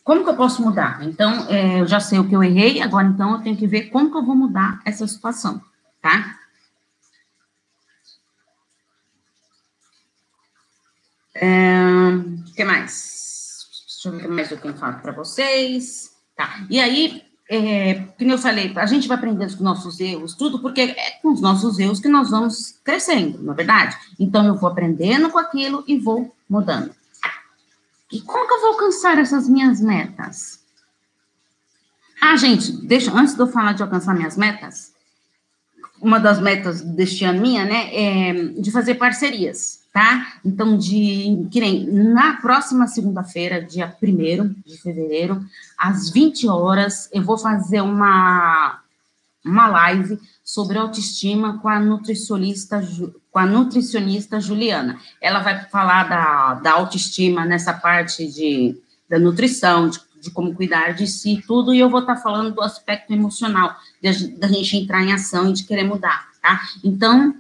Como 0.04 0.24
que 0.24 0.30
eu 0.30 0.36
posso 0.36 0.62
mudar? 0.62 1.04
Então, 1.04 1.48
é, 1.48 1.82
eu 1.82 1.88
já 1.88 2.00
sei 2.00 2.20
o 2.20 2.28
que 2.28 2.36
eu 2.36 2.44
errei, 2.44 2.82
agora 2.82 3.08
então 3.08 3.34
eu 3.34 3.42
tenho 3.42 3.56
que 3.56 3.68
ver 3.68 3.90
como 3.90 4.10
que 4.10 4.18
eu 4.18 4.26
vou 4.26 4.36
mudar 4.36 4.82
essa 4.84 5.06
situação, 5.08 5.62
tá? 6.02 6.38
É, 11.36 11.80
o 12.50 12.54
que 12.54 12.64
mais? 12.64 13.68
Deixa 13.88 14.10
eu 14.10 14.12
ver 14.12 14.18
o 14.18 14.22
que 14.22 14.36
mais 14.36 14.52
eu 14.52 14.60
tenho 14.60 14.74
falado 14.74 15.02
para 15.02 15.12
vocês. 15.12 16.12
Tá. 16.36 16.66
E 16.70 16.80
aí, 16.80 17.24
é, 17.50 18.06
como 18.18 18.32
eu 18.32 18.38
falei, 18.38 18.74
a 18.76 18.86
gente 18.88 19.08
vai 19.08 19.18
aprendendo 19.18 19.56
com 19.56 19.64
nossos 19.64 20.00
erros, 20.00 20.34
tudo, 20.34 20.60
porque 20.60 20.82
é 20.82 21.12
com 21.22 21.32
os 21.32 21.42
nossos 21.42 21.78
erros 21.78 22.00
que 22.00 22.10
nós 22.10 22.32
vamos 22.32 22.80
crescendo, 22.84 23.38
não 23.44 23.54
é 23.54 23.56
verdade? 23.56 23.96
Então, 24.20 24.46
eu 24.46 24.56
vou 24.56 24.70
aprendendo 24.70 25.30
com 25.30 25.38
aquilo 25.38 25.84
e 25.88 25.98
vou 26.00 26.34
mudando. 26.50 26.92
E 28.12 28.22
como 28.22 28.48
que 28.48 28.54
eu 28.54 28.62
vou 28.62 28.70
alcançar 28.72 29.18
essas 29.18 29.48
minhas 29.48 29.80
metas? 29.82 30.60
Ah, 32.22 32.36
gente, 32.36 32.72
deixa, 32.86 33.12
antes 33.12 33.34
de 33.34 33.42
eu 33.42 33.48
falar 33.48 33.74
de 33.74 33.82
alcançar 33.82 34.14
minhas 34.14 34.38
metas, 34.38 34.94
uma 36.02 36.20
das 36.20 36.40
metas 36.40 36.82
deste 36.82 37.24
ano 37.24 37.42
minha, 37.42 37.66
né, 37.66 37.90
é 37.94 38.34
de 38.34 38.72
fazer 38.72 38.96
parcerias 38.96 39.82
tá? 39.94 40.36
Então, 40.44 40.78
de 40.78 41.48
que 41.52 41.60
nem 41.60 41.86
na 41.86 42.38
próxima 42.38 42.88
segunda-feira, 42.88 43.62
dia 43.62 43.94
1 44.02 44.56
de 44.66 44.78
fevereiro, 44.82 45.44
às 45.78 46.10
20 46.10 46.48
horas, 46.48 47.10
eu 47.12 47.22
vou 47.22 47.38
fazer 47.38 47.82
uma, 47.82 48.81
uma 49.44 49.68
live 49.68 50.20
sobre 50.44 50.78
autoestima 50.78 51.60
com 51.60 51.68
a 51.68 51.80
nutricionista 51.80 52.82
com 53.32 53.40
a 53.40 53.46
nutricionista 53.46 54.40
Juliana. 54.40 55.00
Ela 55.22 55.40
vai 55.40 55.64
falar 55.66 56.08
da, 56.10 56.54
da 56.56 56.74
autoestima 56.74 57.46
nessa 57.46 57.74
parte 57.74 58.28
de, 58.28 58.78
da 59.10 59.18
nutrição, 59.18 59.90
de, 59.90 60.00
de 60.20 60.32
como 60.32 60.54
cuidar 60.54 60.94
de 60.94 61.08
si, 61.08 61.42
tudo, 61.48 61.74
e 61.74 61.80
eu 61.80 61.90
vou 61.90 62.02
estar 62.02 62.16
tá 62.16 62.22
falando 62.22 62.54
do 62.54 62.62
aspecto 62.62 63.14
emocional, 63.14 63.74
da 64.38 64.48
gente 64.48 64.76
entrar 64.76 65.02
em 65.02 65.14
ação 65.14 65.50
e 65.50 65.54
de 65.54 65.64
querer 65.64 65.86
mudar, 65.86 66.28
tá? 66.42 66.62
Então, 66.84 67.34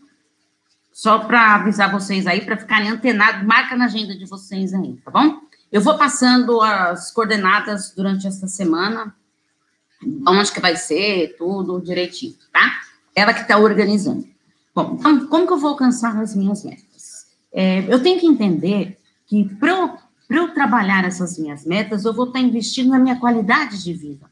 só 0.93 1.19
para 1.19 1.55
avisar 1.55 1.91
vocês 1.91 2.25
aí, 2.25 2.41
para 2.41 2.57
ficarem 2.57 2.89
antenados, 2.89 3.45
marca 3.45 3.75
na 3.75 3.85
agenda 3.85 4.15
de 4.15 4.25
vocês 4.25 4.73
aí, 4.73 4.95
tá 5.03 5.11
bom? 5.11 5.41
Eu 5.71 5.81
vou 5.81 5.97
passando 5.97 6.61
as 6.61 7.11
coordenadas 7.11 7.93
durante 7.95 8.27
essa 8.27 8.47
semana, 8.47 9.13
onde 10.27 10.51
que 10.51 10.59
vai 10.59 10.75
ser, 10.75 11.35
tudo 11.37 11.81
direitinho, 11.81 12.35
tá? 12.51 12.81
Ela 13.15 13.33
que 13.33 13.41
está 13.41 13.57
organizando. 13.57 14.27
Bom, 14.73 14.97
então, 14.99 15.27
como 15.27 15.47
que 15.47 15.53
eu 15.53 15.57
vou 15.57 15.71
alcançar 15.71 16.17
as 16.17 16.35
minhas 16.35 16.63
metas? 16.63 17.27
É, 17.53 17.85
eu 17.93 18.01
tenho 18.01 18.19
que 18.19 18.25
entender 18.25 18.97
que 19.27 19.43
para 19.55 19.71
eu, 19.71 19.97
eu 20.29 20.53
trabalhar 20.53 21.03
essas 21.03 21.37
minhas 21.37 21.65
metas, 21.65 22.05
eu 22.05 22.13
vou 22.13 22.27
estar 22.27 22.39
tá 22.39 22.45
investindo 22.45 22.89
na 22.89 22.99
minha 22.99 23.19
qualidade 23.19 23.83
de 23.83 23.93
vida. 23.93 24.29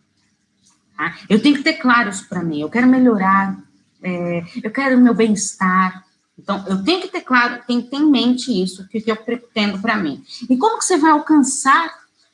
Tá? 0.97 1.17
Eu 1.29 1.41
tenho 1.41 1.55
que 1.55 1.63
ter 1.63 1.73
claro 1.73 2.09
isso 2.09 2.27
para 2.27 2.43
mim. 2.43 2.61
Eu 2.61 2.69
quero 2.69 2.87
melhorar, 2.87 3.61
é, 4.01 4.43
eu 4.63 4.71
quero 4.71 4.97
o 4.97 5.01
meu 5.01 5.13
bem-estar, 5.13 6.05
então, 6.41 6.63
eu 6.67 6.81
tenho 6.83 7.01
que 7.01 7.09
ter 7.09 7.21
claro, 7.21 7.61
tem 7.67 7.81
que 7.81 7.89
ter 7.89 7.97
em 7.97 8.09
mente 8.09 8.49
isso, 8.49 8.83
o 8.83 8.87
que 8.87 9.03
eu 9.05 9.17
pretendo 9.17 9.77
para 9.79 9.97
mim. 9.97 10.23
E 10.49 10.55
como 10.57 10.79
que 10.79 10.85
você 10.85 10.97
vai 10.97 11.11
alcançar 11.11 11.93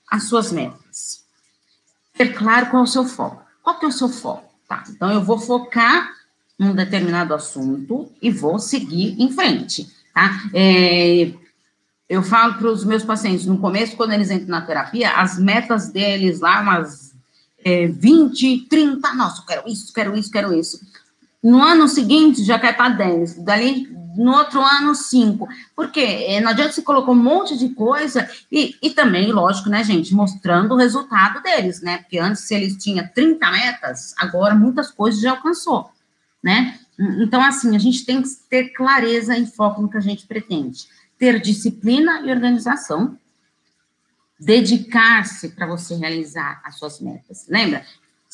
as 0.09 0.25
suas 0.25 0.51
metas? 0.51 0.84
Ter 2.17 2.33
claro 2.33 2.67
qual 2.67 2.83
é 2.83 2.85
o 2.85 2.87
seu 2.87 3.05
foco. 3.05 3.43
Qual 3.61 3.79
que 3.79 3.85
é 3.85 3.89
o 3.89 3.91
seu 3.91 4.09
foco? 4.09 4.53
Tá, 4.67 4.83
então 4.89 5.11
eu 5.11 5.23
vou 5.23 5.37
focar 5.37 6.11
num 6.57 6.73
determinado 6.73 7.33
assunto 7.33 8.11
e 8.21 8.31
vou 8.31 8.57
seguir 8.57 9.15
em 9.21 9.31
frente, 9.31 9.87
tá? 10.13 10.43
É, 10.53 11.31
eu 12.09 12.23
falo 12.23 12.55
para 12.55 12.67
os 12.67 12.83
meus 12.83 13.03
pacientes, 13.03 13.45
no 13.45 13.59
começo, 13.59 13.95
quando 13.95 14.13
eles 14.13 14.31
entram 14.31 14.49
na 14.49 14.61
terapia, 14.61 15.11
as 15.11 15.37
metas 15.37 15.89
deles 15.89 16.39
lá, 16.39 16.61
umas 16.61 17.13
é, 17.63 17.87
20, 17.87 18.67
30, 18.69 19.13
nossa, 19.13 19.41
eu 19.41 19.45
quero 19.45 19.69
isso, 19.69 19.93
quero 19.93 20.15
isso, 20.15 20.31
quero 20.31 20.53
isso. 20.53 20.79
No 21.43 21.61
ano 21.61 21.87
seguinte, 21.87 22.43
já 22.43 22.57
quer 22.57 22.75
para 22.75 22.89
10. 22.89 23.43
Dali, 23.43 23.87
no 24.15 24.33
outro 24.33 24.61
ano, 24.61 24.95
5. 24.95 25.47
Por 25.75 25.91
quê? 25.91 26.25
É, 26.27 26.41
não 26.41 26.49
adianta 26.49 26.73
você 26.73 26.81
colocar 26.81 27.11
um 27.11 27.15
monte 27.15 27.57
de 27.57 27.69
coisa 27.69 28.29
e, 28.51 28.75
e 28.81 28.89
também, 28.89 29.31
lógico, 29.31 29.69
né, 29.69 29.83
gente, 29.83 30.13
mostrando 30.13 30.73
o 30.73 30.77
resultado 30.77 31.41
deles, 31.41 31.81
né? 31.81 31.99
Porque 31.99 32.17
antes, 32.17 32.43
se 32.43 32.55
eles 32.55 32.77
tinham 32.77 33.07
30 33.13 33.51
metas, 33.51 34.13
agora 34.17 34.55
muitas 34.55 34.91
coisas 34.91 35.21
já 35.21 35.31
alcançou, 35.31 35.89
né? 36.43 36.79
Então, 37.19 37.41
assim, 37.41 37.75
a 37.75 37.79
gente 37.79 38.05
tem 38.05 38.21
que 38.21 38.29
ter 38.49 38.69
clareza 38.69 39.37
e 39.37 39.45
foco 39.45 39.81
no 39.81 39.89
que 39.89 39.97
a 39.97 40.01
gente 40.01 40.25
pretende. 40.25 40.87
Ter 41.19 41.41
disciplina 41.41 42.21
e 42.21 42.31
organização. 42.31 43.17
Dedicar-se 44.39 45.49
para 45.49 45.67
você 45.67 45.95
realizar 45.95 46.61
as 46.63 46.77
suas 46.77 47.01
metas. 47.01 47.45
Lembra? 47.49 47.85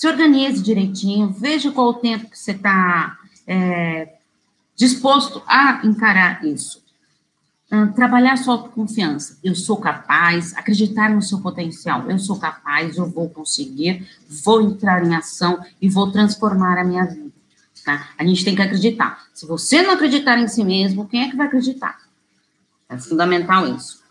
se 0.01 0.07
organize 0.07 0.63
direitinho, 0.63 1.29
veja 1.29 1.71
qual 1.71 1.89
o 1.89 1.93
tempo 1.93 2.27
que 2.27 2.35
você 2.35 2.53
está 2.53 3.19
é, 3.45 4.15
disposto 4.75 5.41
a 5.47 5.81
encarar 5.83 6.43
isso. 6.45 6.81
Uh, 7.71 7.93
trabalhar 7.93 8.35
sua 8.35 8.55
autoconfiança. 8.55 9.37
Eu 9.41 9.55
sou 9.55 9.77
capaz, 9.77 10.53
acreditar 10.57 11.09
no 11.09 11.21
seu 11.21 11.39
potencial. 11.39 12.09
Eu 12.09 12.19
sou 12.19 12.37
capaz, 12.37 12.97
eu 12.97 13.09
vou 13.09 13.29
conseguir, 13.29 14.05
vou 14.43 14.61
entrar 14.61 15.05
em 15.05 15.15
ação 15.15 15.63
e 15.81 15.87
vou 15.87 16.11
transformar 16.11 16.77
a 16.77 16.83
minha 16.83 17.05
vida. 17.05 17.31
Tá? 17.85 18.09
A 18.17 18.25
gente 18.25 18.43
tem 18.43 18.55
que 18.55 18.61
acreditar. 18.61 19.25
Se 19.33 19.45
você 19.45 19.81
não 19.81 19.93
acreditar 19.93 20.37
em 20.37 20.47
si 20.47 20.63
mesmo, 20.63 21.07
quem 21.07 21.23
é 21.23 21.29
que 21.29 21.37
vai 21.37 21.47
acreditar? 21.47 21.97
É 22.89 22.97
fundamental 22.97 23.73
isso. 23.73 24.01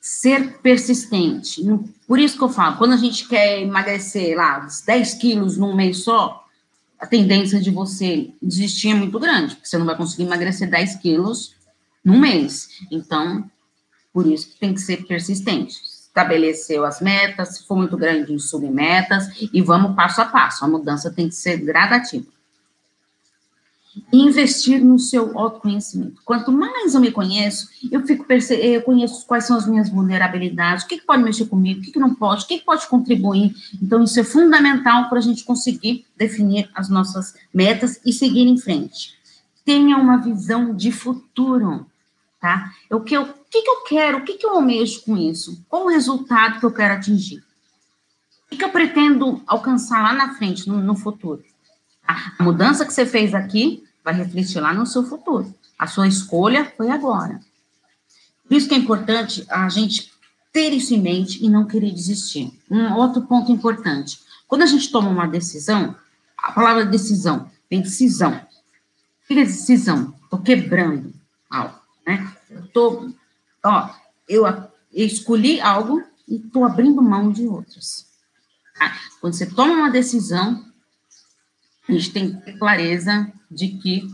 Ser 0.00 0.58
persistente. 0.58 1.62
Por 2.06 2.18
isso 2.18 2.36
que 2.36 2.44
eu 2.44 2.48
falo, 2.48 2.76
quando 2.76 2.92
a 2.92 2.96
gente 2.96 3.26
quer 3.28 3.60
emagrecer 3.62 4.36
lá 4.36 4.66
10 4.84 5.14
quilos 5.14 5.56
num 5.56 5.74
mês 5.74 5.98
só, 5.98 6.45
a 6.98 7.06
tendência 7.06 7.60
de 7.60 7.70
você 7.70 8.30
desistir 8.40 8.90
é 8.90 8.94
muito 8.94 9.18
grande, 9.18 9.54
porque 9.54 9.68
você 9.68 9.78
não 9.78 9.86
vai 9.86 9.96
conseguir 9.96 10.24
emagrecer 10.24 10.70
10 10.70 10.96
quilos 10.96 11.54
num 12.04 12.18
mês. 12.18 12.68
Então, 12.90 13.50
por 14.12 14.26
isso 14.26 14.50
que 14.50 14.58
tem 14.58 14.72
que 14.72 14.80
ser 14.80 15.06
persistente. 15.06 15.80
Estabeleceu 15.84 16.84
as 16.84 17.00
metas, 17.00 17.56
se 17.56 17.66
for 17.66 17.76
muito 17.76 17.96
grande, 17.96 18.38
submetas, 18.38 19.28
e 19.52 19.60
vamos 19.60 19.94
passo 19.94 20.22
a 20.22 20.24
passo. 20.24 20.64
A 20.64 20.68
mudança 20.68 21.10
tem 21.10 21.28
que 21.28 21.34
ser 21.34 21.58
gradativa 21.58 22.35
investir 24.12 24.84
no 24.84 24.98
seu 24.98 25.38
autoconhecimento. 25.38 26.20
Quanto 26.24 26.52
mais 26.52 26.94
eu 26.94 27.00
me 27.00 27.10
conheço, 27.10 27.68
eu 27.90 28.06
fico 28.06 28.26
eu 28.30 28.82
conheço 28.82 29.26
quais 29.26 29.44
são 29.44 29.56
as 29.56 29.66
minhas 29.66 29.88
vulnerabilidades, 29.88 30.84
o 30.84 30.88
que, 30.88 30.98
que 30.98 31.06
pode 31.06 31.22
mexer 31.22 31.46
comigo, 31.46 31.80
o 31.80 31.82
que, 31.82 31.92
que 31.92 31.98
não 31.98 32.14
pode, 32.14 32.44
o 32.44 32.46
que, 32.46 32.58
que 32.58 32.64
pode 32.64 32.86
contribuir. 32.86 33.54
Então, 33.82 34.02
isso 34.02 34.18
é 34.20 34.24
fundamental 34.24 35.08
para 35.08 35.18
a 35.18 35.22
gente 35.22 35.44
conseguir 35.44 36.06
definir 36.16 36.70
as 36.74 36.88
nossas 36.88 37.34
metas 37.52 38.00
e 38.04 38.12
seguir 38.12 38.46
em 38.46 38.58
frente. 38.58 39.14
Tenha 39.64 39.96
uma 39.96 40.18
visão 40.18 40.74
de 40.74 40.92
futuro, 40.92 41.86
tá? 42.40 42.72
O 42.90 43.00
que 43.00 43.16
eu, 43.16 43.22
o 43.22 43.34
que, 43.50 43.62
que 43.62 43.70
eu 43.70 43.82
quero, 43.84 44.18
o 44.18 44.24
que, 44.24 44.34
que 44.34 44.46
eu 44.46 44.50
almejo 44.50 45.02
com 45.02 45.16
isso? 45.16 45.64
Qual 45.68 45.84
o 45.84 45.88
resultado 45.88 46.60
que 46.60 46.66
eu 46.66 46.72
quero 46.72 46.94
atingir? 46.94 47.38
O 48.46 48.50
que, 48.50 48.56
que 48.56 48.64
eu 48.64 48.70
pretendo 48.70 49.42
alcançar 49.46 50.02
lá 50.02 50.12
na 50.12 50.34
frente, 50.34 50.68
no, 50.68 50.80
no 50.80 50.94
futuro? 50.94 51.42
A 52.06 52.40
mudança 52.40 52.86
que 52.86 52.92
você 52.92 53.04
fez 53.04 53.34
aqui 53.34 53.82
vai 54.06 54.14
refletir 54.14 54.60
lá 54.60 54.72
no 54.72 54.86
seu 54.86 55.02
futuro. 55.02 55.52
A 55.76 55.88
sua 55.88 56.06
escolha 56.06 56.72
foi 56.76 56.90
agora. 56.90 57.40
Por 58.46 58.56
isso 58.56 58.68
que 58.68 58.74
é 58.76 58.78
importante 58.78 59.44
a 59.50 59.68
gente 59.68 60.12
ter 60.52 60.72
isso 60.72 60.94
em 60.94 61.02
mente 61.02 61.44
e 61.44 61.50
não 61.50 61.66
querer 61.66 61.90
desistir. 61.90 62.56
Um 62.70 62.94
outro 62.94 63.22
ponto 63.22 63.50
importante. 63.50 64.20
Quando 64.46 64.62
a 64.62 64.66
gente 64.66 64.92
toma 64.92 65.08
uma 65.08 65.26
decisão, 65.26 65.96
a 66.38 66.52
palavra 66.52 66.86
decisão 66.86 67.50
vem 67.68 67.82
decisão. 67.82 68.32
O 68.32 69.26
que 69.26 69.34
é 69.34 69.44
decisão? 69.44 70.14
Estou 70.22 70.38
quebrando 70.38 71.12
algo, 71.50 71.74
né? 72.06 72.32
Eu 72.48 72.68
tô, 72.68 73.10
ó, 73.64 73.90
eu, 74.28 74.44
escolhi 74.92 75.60
algo 75.60 76.00
e 76.28 76.36
estou 76.36 76.64
abrindo 76.64 77.02
mão 77.02 77.32
de 77.32 77.44
outras. 77.48 78.06
Tá? 78.78 78.96
Quando 79.20 79.32
você 79.34 79.46
toma 79.46 79.74
uma 79.74 79.90
decisão, 79.90 80.64
a 81.88 81.92
gente 81.92 82.12
tem 82.12 82.32
que 82.32 82.44
ter 82.44 82.58
clareza 82.58 83.30
de 83.50 83.68
que, 83.68 84.08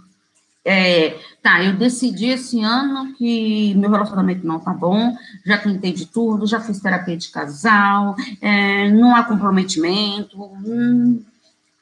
é, 0.65 1.19
tá, 1.43 1.63
eu 1.65 1.77
decidi 1.77 2.27
esse 2.27 2.63
ano 2.63 3.15
que 3.15 3.75
meu 3.75 3.91
relacionamento 3.91 4.47
não 4.47 4.61
tá 4.61 4.73
bom, 4.73 5.17
já 5.45 5.59
tentei 5.59 5.93
de 5.93 6.07
tudo, 6.07 6.47
já 6.47 6.61
fiz 6.61 6.81
terapia 6.81 7.17
de 7.17 7.31
casal, 7.31 8.15
é, 8.41 8.91
não 8.91 9.17
há 9.17 9.25
comprometimento, 9.25 10.37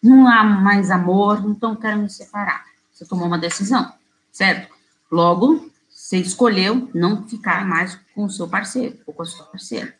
não 0.02 0.26
há 0.26 0.44
mais 0.44 0.90
amor, 0.90 1.44
então 1.46 1.76
quero 1.76 1.98
me 1.98 2.08
separar. 2.08 2.64
Você 2.92 3.04
tomou 3.04 3.26
uma 3.26 3.38
decisão, 3.38 3.92
certo? 4.32 4.72
Logo, 5.10 5.70
você 5.90 6.18
escolheu 6.18 6.88
não 6.94 7.26
ficar 7.26 7.66
mais 7.66 7.98
com 8.14 8.24
o 8.24 8.30
seu 8.30 8.48
parceiro 8.48 8.98
ou 9.06 9.12
com 9.12 9.22
a 9.22 9.26
sua 9.26 9.44
parceira, 9.46 9.94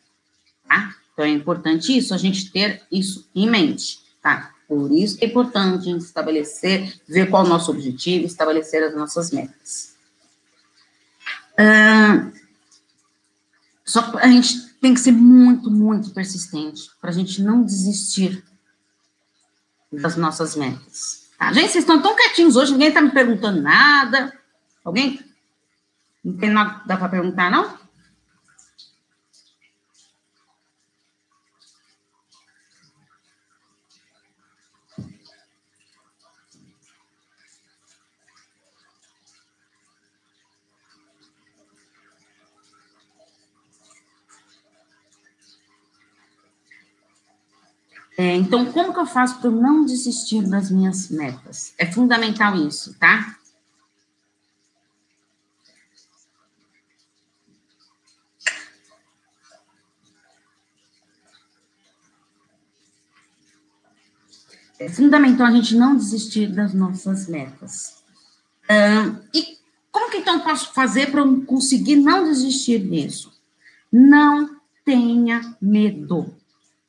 tá? 0.67 0.95
Então 1.13 1.25
é 1.25 1.29
importante 1.29 1.95
isso, 1.95 2.13
a 2.13 2.17
gente 2.17 2.51
ter 2.51 2.81
isso 2.91 3.29
em 3.35 3.49
mente, 3.49 3.99
tá? 4.21 4.51
Por 4.71 4.89
isso 4.89 5.17
é 5.19 5.25
importante 5.25 5.81
a 5.81 5.91
gente 5.91 6.05
estabelecer, 6.05 6.97
ver 7.05 7.29
qual 7.29 7.43
é 7.43 7.45
o 7.45 7.49
nosso 7.49 7.69
objetivo, 7.69 8.25
estabelecer 8.25 8.81
as 8.81 8.95
nossas 8.95 9.29
metas. 9.29 9.97
Ah, 11.57 12.31
só 13.83 14.17
a 14.19 14.27
gente 14.27 14.69
tem 14.79 14.93
que 14.93 15.01
ser 15.01 15.11
muito, 15.11 15.69
muito 15.69 16.11
persistente 16.11 16.89
para 17.01 17.09
a 17.09 17.13
gente 17.13 17.43
não 17.43 17.65
desistir 17.65 18.45
das 19.91 20.15
nossas 20.15 20.55
metas. 20.55 21.27
Tá? 21.37 21.51
Gente, 21.51 21.73
vocês 21.73 21.83
estão 21.83 22.01
tão 22.01 22.15
quietinhos 22.15 22.55
hoje, 22.55 22.71
ninguém 22.71 22.87
está 22.87 23.01
me 23.01 23.11
perguntando 23.11 23.61
nada. 23.61 24.31
Alguém? 24.85 25.19
Não 26.23 26.37
tem 26.37 26.49
nada 26.49 26.95
para 26.95 27.09
perguntar, 27.09 27.51
não? 27.51 27.77
É, 48.21 48.35
então, 48.35 48.71
como 48.71 48.93
que 48.93 48.99
eu 48.99 49.05
faço 49.07 49.39
para 49.39 49.49
não 49.49 49.83
desistir 49.83 50.47
das 50.47 50.69
minhas 50.69 51.09
metas? 51.09 51.73
É 51.75 51.87
fundamental 51.87 52.55
isso, 52.55 52.93
tá? 52.99 53.35
É 64.77 64.87
fundamental 64.87 65.47
a 65.47 65.51
gente 65.51 65.75
não 65.75 65.95
desistir 65.95 66.45
das 66.53 66.75
nossas 66.75 67.27
metas. 67.27 68.03
E 69.33 69.57
como 69.91 70.11
que 70.11 70.17
então 70.17 70.41
posso 70.41 70.71
fazer 70.75 71.09
para 71.09 71.23
conseguir 71.47 71.95
não 71.95 72.23
desistir 72.23 72.87
disso? 72.87 73.33
Não 73.91 74.61
tenha 74.85 75.57
medo. 75.59 76.31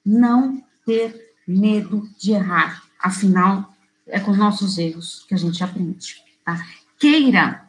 Não 0.05 0.63
ter 0.85 1.35
medo 1.47 2.09
de 2.19 2.33
errar. 2.33 2.83
Afinal, 2.99 3.73
é 4.07 4.21
com 4.21 4.31
os 4.31 4.39
nossos 4.39 4.79
erros 4.79 5.25
que 5.29 5.35
a 5.35 5.39
gente 5.39 5.63
aprende. 5.63 6.17
Tá? 6.45 6.65
Queira, 6.99 7.65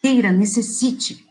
queira, 0.00 0.32
necessite 0.32 1.26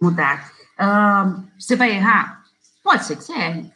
mudar. 0.00 0.52
Uh, 0.78 1.44
você 1.58 1.76
vai 1.76 1.92
errar? 1.96 2.44
Pode 2.82 3.04
ser 3.04 3.16
que 3.16 3.24
você 3.24 3.32
erre, 3.32 3.70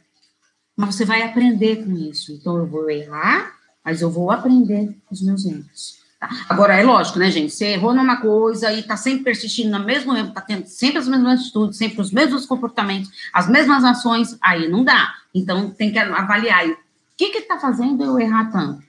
mas 0.76 0.94
você 0.94 1.04
vai 1.04 1.22
aprender 1.22 1.84
com 1.84 1.92
isso. 1.92 2.32
Então, 2.32 2.56
eu 2.56 2.66
vou 2.66 2.90
errar, 2.90 3.52
mas 3.84 4.02
eu 4.02 4.10
vou 4.10 4.30
aprender 4.30 4.96
com 5.06 5.14
os 5.14 5.22
meus 5.22 5.44
erros. 5.44 5.98
Tá? 6.18 6.28
Agora, 6.48 6.74
é 6.74 6.82
lógico, 6.82 7.18
né, 7.18 7.30
gente? 7.30 7.52
Você 7.52 7.66
errou 7.66 7.94
numa 7.94 8.20
coisa 8.20 8.72
e 8.72 8.80
está 8.80 8.96
sempre 8.96 9.24
persistindo 9.24 9.78
no 9.78 9.84
mesmo 9.84 10.16
erro, 10.16 10.28
está 10.28 10.40
tendo 10.40 10.66
sempre 10.66 10.98
as 10.98 11.06
mesmas 11.06 11.40
atitudes, 11.40 11.78
sempre 11.78 12.00
os 12.00 12.10
mesmos 12.10 12.46
comportamentos, 12.46 13.10
as 13.32 13.48
mesmas 13.48 13.84
ações, 13.84 14.36
aí 14.40 14.68
não 14.68 14.82
dá. 14.82 15.14
Então, 15.36 15.70
tem 15.70 15.92
que 15.92 15.98
avaliar. 15.98 16.66
O 16.66 16.76
que 17.16 17.26
está 17.26 17.58
fazendo 17.58 18.02
eu 18.02 18.18
errar 18.18 18.50
tanto? 18.50 18.80
O 18.80 18.84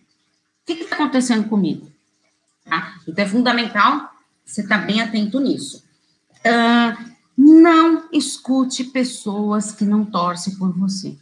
que 0.66 0.74
está 0.74 0.96
acontecendo 0.96 1.50
comigo? 1.50 1.92
Tá? 2.64 2.96
Então, 3.06 3.26
é 3.26 3.28
fundamental 3.28 4.10
você 4.46 4.62
estar 4.62 4.80
tá 4.80 4.86
bem 4.86 5.02
atento 5.02 5.42
nisso. 5.42 5.84
Uh, 6.40 7.12
não 7.38 8.08
escute 8.14 8.86
pessoas 8.86 9.74
que 9.74 9.84
não 9.84 10.06
torcem 10.06 10.56
por 10.56 10.72
você. 10.72 11.18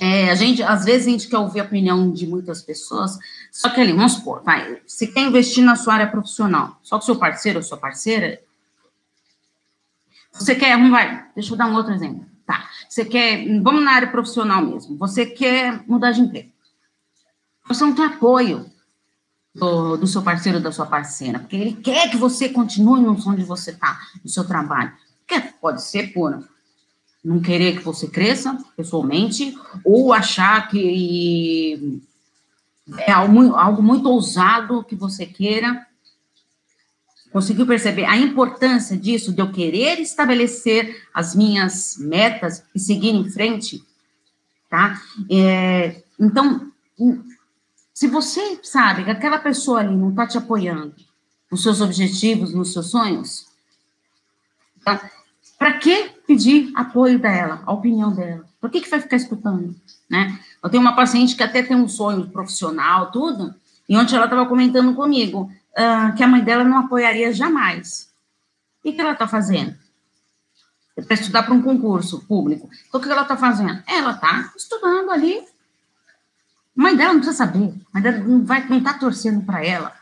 É, 0.00 0.30
a 0.30 0.34
gente, 0.34 0.60
às 0.62 0.84
vezes, 0.84 1.06
a 1.06 1.10
gente 1.10 1.28
quer 1.28 1.38
ouvir 1.38 1.60
a 1.60 1.64
opinião 1.64 2.10
de 2.10 2.26
muitas 2.26 2.62
pessoas, 2.62 3.16
só 3.52 3.68
que 3.68 3.80
ali, 3.80 3.92
vamos 3.92 4.14
supor, 4.14 4.42
vai, 4.42 4.80
você 4.86 5.06
quer 5.06 5.20
investir 5.20 5.62
na 5.62 5.76
sua 5.76 5.94
área 5.94 6.06
profissional, 6.06 6.78
só 6.82 6.98
que 6.98 7.04
seu 7.04 7.16
parceiro 7.16 7.58
ou 7.58 7.62
sua 7.62 7.76
parceira, 7.76 8.40
você 10.32 10.54
quer, 10.54 10.78
vai, 10.90 11.26
deixa 11.34 11.52
eu 11.52 11.58
dar 11.58 11.66
um 11.66 11.74
outro 11.74 11.92
exemplo, 11.92 12.24
você 12.94 13.04
quer, 13.04 13.44
vamos 13.60 13.82
na 13.82 13.90
área 13.90 14.08
profissional 14.08 14.64
mesmo, 14.64 14.96
você 14.96 15.26
quer 15.26 15.82
mudar 15.84 16.12
de 16.12 16.20
emprego, 16.20 16.52
você 17.66 17.84
não 17.84 17.92
tem 17.92 18.04
apoio 18.04 18.70
do, 19.52 19.96
do 19.96 20.06
seu 20.06 20.22
parceiro 20.22 20.60
da 20.60 20.70
sua 20.70 20.86
parceira, 20.86 21.40
porque 21.40 21.56
ele 21.56 21.72
quer 21.72 22.08
que 22.08 22.16
você 22.16 22.48
continue 22.48 23.00
no 23.00 23.18
onde 23.28 23.42
você 23.42 23.72
está, 23.72 23.98
no 24.22 24.30
seu 24.30 24.44
trabalho, 24.46 24.92
quer, 25.26 25.54
pode 25.60 25.82
ser 25.82 26.12
por 26.12 26.48
não 27.24 27.40
querer 27.40 27.78
que 27.78 27.82
você 27.82 28.06
cresça 28.06 28.56
pessoalmente, 28.76 29.58
ou 29.84 30.12
achar 30.12 30.68
que 30.68 32.00
é 32.98 33.10
algo, 33.10 33.56
algo 33.56 33.82
muito 33.82 34.08
ousado 34.08 34.84
que 34.84 34.94
você 34.94 35.26
queira. 35.26 35.84
Conseguiu 37.34 37.66
perceber 37.66 38.04
a 38.04 38.16
importância 38.16 38.96
disso, 38.96 39.32
de 39.32 39.42
eu 39.42 39.50
querer 39.50 39.98
estabelecer 39.98 41.02
as 41.12 41.34
minhas 41.34 41.96
metas 41.98 42.62
e 42.72 42.78
seguir 42.78 43.08
em 43.08 43.28
frente? 43.28 43.84
Tá? 44.70 45.02
É, 45.28 46.00
então, 46.16 46.70
se 47.92 48.06
você 48.06 48.60
sabe 48.62 49.02
que 49.02 49.10
aquela 49.10 49.36
pessoa 49.36 49.80
ali 49.80 49.96
não 49.96 50.10
está 50.10 50.28
te 50.28 50.38
apoiando 50.38 50.94
nos 51.50 51.64
seus 51.64 51.80
objetivos, 51.80 52.54
nos 52.54 52.72
seus 52.72 52.92
sonhos, 52.92 53.48
tá? 54.84 55.10
para 55.58 55.72
que 55.78 56.10
pedir 56.28 56.70
apoio 56.76 57.18
dela, 57.18 57.64
a 57.66 57.72
opinião 57.72 58.14
dela? 58.14 58.44
Por 58.60 58.70
que, 58.70 58.80
que 58.80 58.88
vai 58.88 59.00
ficar 59.00 59.16
escutando? 59.16 59.74
Né? 60.08 60.38
Eu 60.62 60.70
tenho 60.70 60.80
uma 60.80 60.94
paciente 60.94 61.34
que 61.34 61.42
até 61.42 61.64
tem 61.64 61.76
um 61.76 61.88
sonho 61.88 62.28
profissional, 62.28 63.10
tudo, 63.10 63.52
E 63.88 63.96
ontem 63.96 64.14
ela 64.14 64.26
estava 64.26 64.46
comentando 64.46 64.94
comigo 64.94 65.50
uh, 65.78 66.14
que 66.14 66.22
a 66.22 66.26
mãe 66.28 66.42
dela 66.42 66.64
não 66.64 66.78
apoiaria 66.78 67.32
jamais. 67.32 68.12
O 68.84 68.92
que, 68.92 69.00
ela 69.00 69.12
está 69.12 69.26
fazendo? 69.26 69.74
Para 70.94 71.14
estudar 71.14 71.42
para 71.42 71.54
um 71.54 71.62
concurso 71.62 72.20
público. 72.26 72.68
Então, 72.88 73.00
o 73.00 73.02
que 73.02 73.10
ela 73.10 73.22
está 73.22 73.36
fazendo? 73.36 73.82
Ela 73.86 74.12
está 74.12 74.52
estudando 74.56 75.10
ali. 75.10 75.38
A 76.76 76.82
mãe 76.82 76.96
dela 76.96 77.12
não 77.12 77.20
precisa 77.20 77.38
saber. 77.38 77.74
A 77.92 77.94
mãe 77.94 78.02
dela 78.02 78.18
não 78.18 78.44
vai 78.44 78.66
não 78.68 78.82
tá 78.82 78.94
torcendo 78.94 79.44
para 79.44 79.64
ela. 79.64 79.92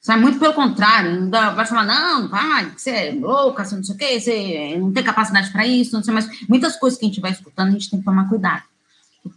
Sabe, 0.00 0.22
muito 0.22 0.38
pelo 0.38 0.54
contrário, 0.54 1.10
ainda 1.10 1.50
vai 1.50 1.66
falar, 1.66 1.84
não, 1.84 2.28
vai, 2.28 2.70
você 2.70 2.90
é 2.90 3.12
louca, 3.12 3.64
você 3.64 3.74
não 3.74 3.82
sei 3.82 3.94
o 3.94 3.98
quê, 3.98 4.20
você 4.20 4.76
não 4.78 4.92
tem 4.92 5.02
capacidade 5.02 5.50
para 5.50 5.66
isso, 5.66 5.92
não 5.92 6.04
sei 6.04 6.14
mais. 6.14 6.48
Muitas 6.48 6.76
coisas 6.76 6.98
que 6.98 7.04
a 7.04 7.08
gente 7.08 7.20
vai 7.20 7.32
escutando, 7.32 7.68
a 7.68 7.72
gente 7.72 7.90
tem 7.90 7.98
que 7.98 8.04
tomar 8.04 8.28
cuidado. 8.28 8.62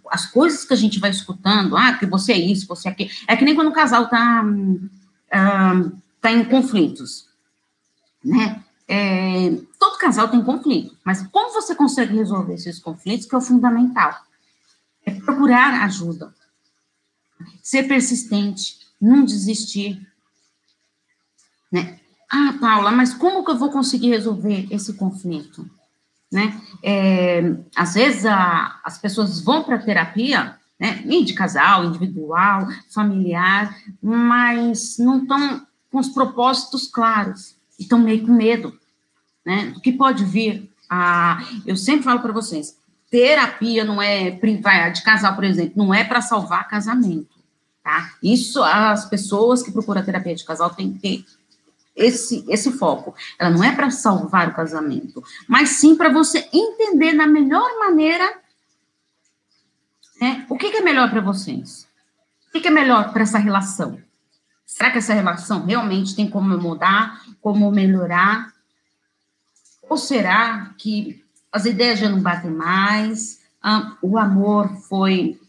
As 0.10 0.28
coisas 0.28 0.64
que 0.64 0.74
a 0.74 0.78
gente 0.78 1.00
vai 1.00 1.10
escutando, 1.10 1.76
ah, 1.76 1.94
que 1.94 2.06
você 2.06 2.34
é 2.34 2.38
isso, 2.38 2.68
você 2.68 2.88
é 2.88 2.92
aquilo, 2.92 3.10
é 3.28 3.36
que 3.36 3.44
nem 3.44 3.56
quando 3.56 3.70
o 3.70 3.74
casal 3.74 4.04
está 4.04 4.44
tá 6.22 6.32
em 6.32 6.46
conflitos, 6.46 7.28
né? 8.24 8.64
É, 8.88 9.58
todo 9.80 9.98
casal 9.98 10.28
tem 10.28 10.44
conflito, 10.44 10.98
mas 11.04 11.26
como 11.28 11.54
você 11.54 11.74
consegue 11.74 12.14
resolver 12.14 12.54
esses 12.54 12.78
conflitos, 12.78 13.26
que 13.26 13.34
é 13.34 13.38
o 13.38 13.42
fundamental, 13.42 14.14
é 15.06 15.12
procurar 15.12 15.84
ajuda, 15.84 16.34
ser 17.64 17.84
persistente, 17.84 18.80
não 19.00 19.24
desistir, 19.24 20.06
né? 21.72 22.00
Ah, 22.30 22.56
Paula, 22.60 22.92
mas 22.92 23.14
como 23.14 23.44
que 23.44 23.52
eu 23.52 23.58
vou 23.58 23.72
conseguir 23.72 24.10
resolver 24.10 24.68
esse 24.72 24.94
conflito? 24.94 25.70
Né? 26.32 26.62
É, 26.82 27.42
às 27.76 27.94
vezes 27.94 28.26
a, 28.26 28.80
as 28.86 28.98
pessoas 28.98 29.42
vão 29.42 29.64
para 29.64 29.80
terapia, 29.80 30.58
né, 30.82 31.04
de 31.24 31.34
casal, 31.36 31.86
individual, 31.86 32.68
familiar, 32.90 33.78
mas 34.02 34.98
não 34.98 35.22
estão 35.22 35.62
com 35.92 36.00
os 36.00 36.10
propósitos 36.10 36.88
claros, 36.88 37.56
e 37.78 37.84
estão 37.84 38.00
meio 38.00 38.26
com 38.26 38.34
medo, 38.34 38.76
né, 39.46 39.68
do 39.68 39.80
que 39.80 39.92
pode 39.92 40.26
vir. 40.26 40.68
A, 40.90 41.40
eu 41.68 41.78
sempre 41.78 42.04
falo 42.04 42.20
para 42.20 42.34
vocês, 42.34 42.76
terapia 43.12 43.86
não 43.86 44.02
é 44.02 44.32
de 44.32 45.04
casal, 45.04 45.36
por 45.36 45.44
exemplo, 45.44 45.74
não 45.76 45.94
é 45.94 46.04
para 46.04 46.20
salvar 46.20 46.68
casamento, 46.68 47.30
tá? 47.84 48.14
Isso, 48.24 48.64
as 48.64 49.06
pessoas 49.06 49.62
que 49.62 49.72
procuram 49.72 50.04
terapia 50.04 50.34
de 50.34 50.44
casal 50.44 50.72
têm 50.72 50.94
que 50.94 51.00
ter 51.00 51.26
esse, 51.96 52.44
esse 52.50 52.72
foco. 52.72 53.14
Ela 53.38 53.52
não 53.52 53.64
é 53.64 53.74
para 53.76 53.92
salvar 53.92 54.50
o 54.50 54.54
casamento, 54.56 55.24
mas 55.48 55.70
sim 55.70 55.96
para 55.96 56.10
você 56.10 56.50
entender 56.52 57.14
na 57.14 57.28
melhor 57.28 57.70
maneira 57.80 58.41
né, 60.22 60.46
o 60.48 60.56
que, 60.56 60.70
que 60.70 60.78
é 60.78 60.82
melhor 60.82 61.10
para 61.10 61.20
vocês. 61.20 61.88
O 62.48 62.52
que, 62.52 62.62
que 62.62 62.68
é 62.68 62.72
melhor 62.72 63.12
para 63.12 63.24
essa 63.24 63.40
relação? 63.40 64.00
Será 64.66 64.92
que 64.92 65.00
essa 65.00 65.14
relação 65.14 65.66
realmente 65.66 66.16
tem 66.16 66.30
como 66.30 66.58
mudar, 66.58 67.22
como 67.42 67.70
melhorar? 67.72 68.54
Ou 69.90 69.98
será 69.98 70.74
que 70.78 71.22
as 71.52 71.66
ideias 71.66 72.00
já 72.00 72.08
não 72.08 72.22
batem 72.22 72.52
mais, 72.52 73.42
ah, 73.62 73.98
o 74.02 74.18
amor 74.18 74.70
foi, 74.88 75.40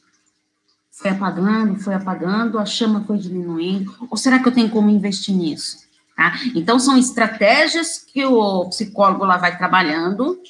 foi 0.90 1.11
apagando, 1.12 1.78
foi 1.78 1.94
apagando, 1.94 2.58
a 2.58 2.66
chama 2.66 3.04
foi 3.04 3.18
diminuindo? 3.18 3.94
Ou 4.11 4.16
será 4.16 4.40
que 4.40 4.48
eu 4.48 4.52
tenho 4.52 4.70
como 4.70 4.90
investir 4.90 5.35
nisso? 5.35 5.78
Tá? 6.16 6.35
Então, 6.54 6.78
são 6.78 6.98
estratégias 6.98 7.98
que 7.98 8.24
o 8.24 8.68
psicólogo 8.68 9.24
lá 9.24 9.37
vai 9.37 9.56
trabalhando 9.56 10.40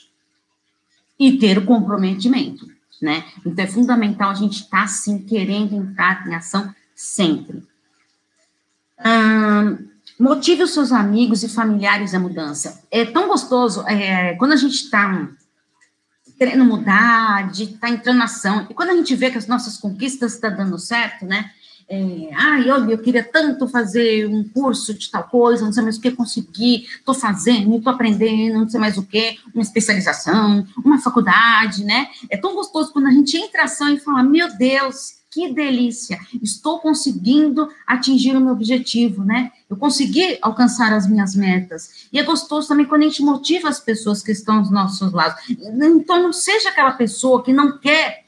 e 1.19 1.39
ter 1.39 1.59
o 1.59 1.67
comprometimento, 1.67 2.67
né? 3.03 3.25
Então, 3.45 3.65
é 3.65 3.69
fundamental 3.69 4.31
a 4.31 4.35
gente 4.35 4.63
estar, 4.63 4.83
tá, 4.83 4.87
sim, 4.87 5.19
querendo 5.19 5.75
entrar 5.75 6.27
em 6.27 6.35
ação 6.35 6.73
sempre. 6.95 7.63
Hum, 9.05 9.89
motive 10.19 10.63
os 10.63 10.73
seus 10.73 10.93
amigos 10.93 11.43
e 11.43 11.49
familiares 11.49 12.15
à 12.15 12.21
mudança. 12.21 12.85
É 12.91 13.05
tão 13.05 13.27
gostoso 13.27 13.85
é, 13.89 14.35
quando 14.37 14.53
a 14.53 14.57
gente 14.57 14.75
está 14.75 15.29
querendo 16.39 16.65
mudar, 16.65 17.51
de 17.51 17.65
estar 17.65 17.89
tá 17.89 17.91
entrando 17.91 18.19
na 18.19 18.25
ação, 18.25 18.67
e 18.71 18.75
quando 18.75 18.91
a 18.91 18.97
gente 18.97 19.15
vê 19.15 19.31
que 19.31 19.39
as 19.39 19.47
nossas 19.47 19.77
conquistas 19.77 20.35
estão 20.35 20.51
tá 20.51 20.57
dando 20.57 20.79
certo, 20.79 21.27
né? 21.27 21.51
É, 21.95 22.31
ah, 22.35 22.59
eu, 22.59 22.89
eu 22.89 22.97
queria 22.97 23.23
tanto 23.23 23.69
fazer 23.69 24.27
um 24.27 24.43
curso 24.49 24.95
de 24.95 25.11
tal 25.11 25.25
coisa, 25.25 25.63
não 25.63 25.73
sei 25.75 25.83
mais 25.83 25.99
o 25.99 26.01
que 26.01 26.11
conseguir, 26.13 26.85
estou 26.85 27.15
fazendo, 27.15 27.77
estou 27.77 27.93
aprendendo, 27.93 28.61
não 28.61 28.69
sei 28.69 28.81
mais 28.81 28.97
o 28.97 29.03
que, 29.03 29.39
uma 29.55 29.63
especialização, 29.63 30.67
uma 30.83 30.99
faculdade, 30.99 31.85
né? 31.85 32.09
É 32.31 32.39
tão 32.39 32.55
gostoso 32.55 32.95
quando 32.95 33.09
a 33.09 33.11
gente 33.11 33.37
entra 33.37 33.61
em 33.61 33.65
ação 33.65 33.91
e 33.91 34.01
fala, 34.01 34.23
meu 34.23 34.57
Deus, 34.57 35.21
que 35.31 35.53
delícia, 35.53 36.19
estou 36.43 36.79
conseguindo 36.79 37.69
atingir 37.87 38.35
o 38.37 38.41
meu 38.41 38.55
objetivo, 38.55 39.23
né? 39.23 39.53
Eu 39.69 39.77
consegui 39.77 40.39
alcançar 40.41 40.95
as 40.95 41.07
minhas 41.07 41.35
metas. 41.35 42.07
E 42.11 42.19
é 42.19 42.23
gostoso 42.23 42.69
também 42.69 42.87
quando 42.87 43.03
a 43.03 43.07
gente 43.07 43.23
motiva 43.23 43.69
as 43.69 43.81
pessoas 43.81 44.23
que 44.23 44.33
estão 44.33 44.59
aos 44.59 44.71
nossos 44.71 45.13
lados. 45.13 45.43
Então, 45.49 46.23
não 46.23 46.33
seja 46.33 46.71
aquela 46.71 46.93
pessoa 46.93 47.43
que 47.43 47.53
não 47.53 47.79
quer 47.79 48.22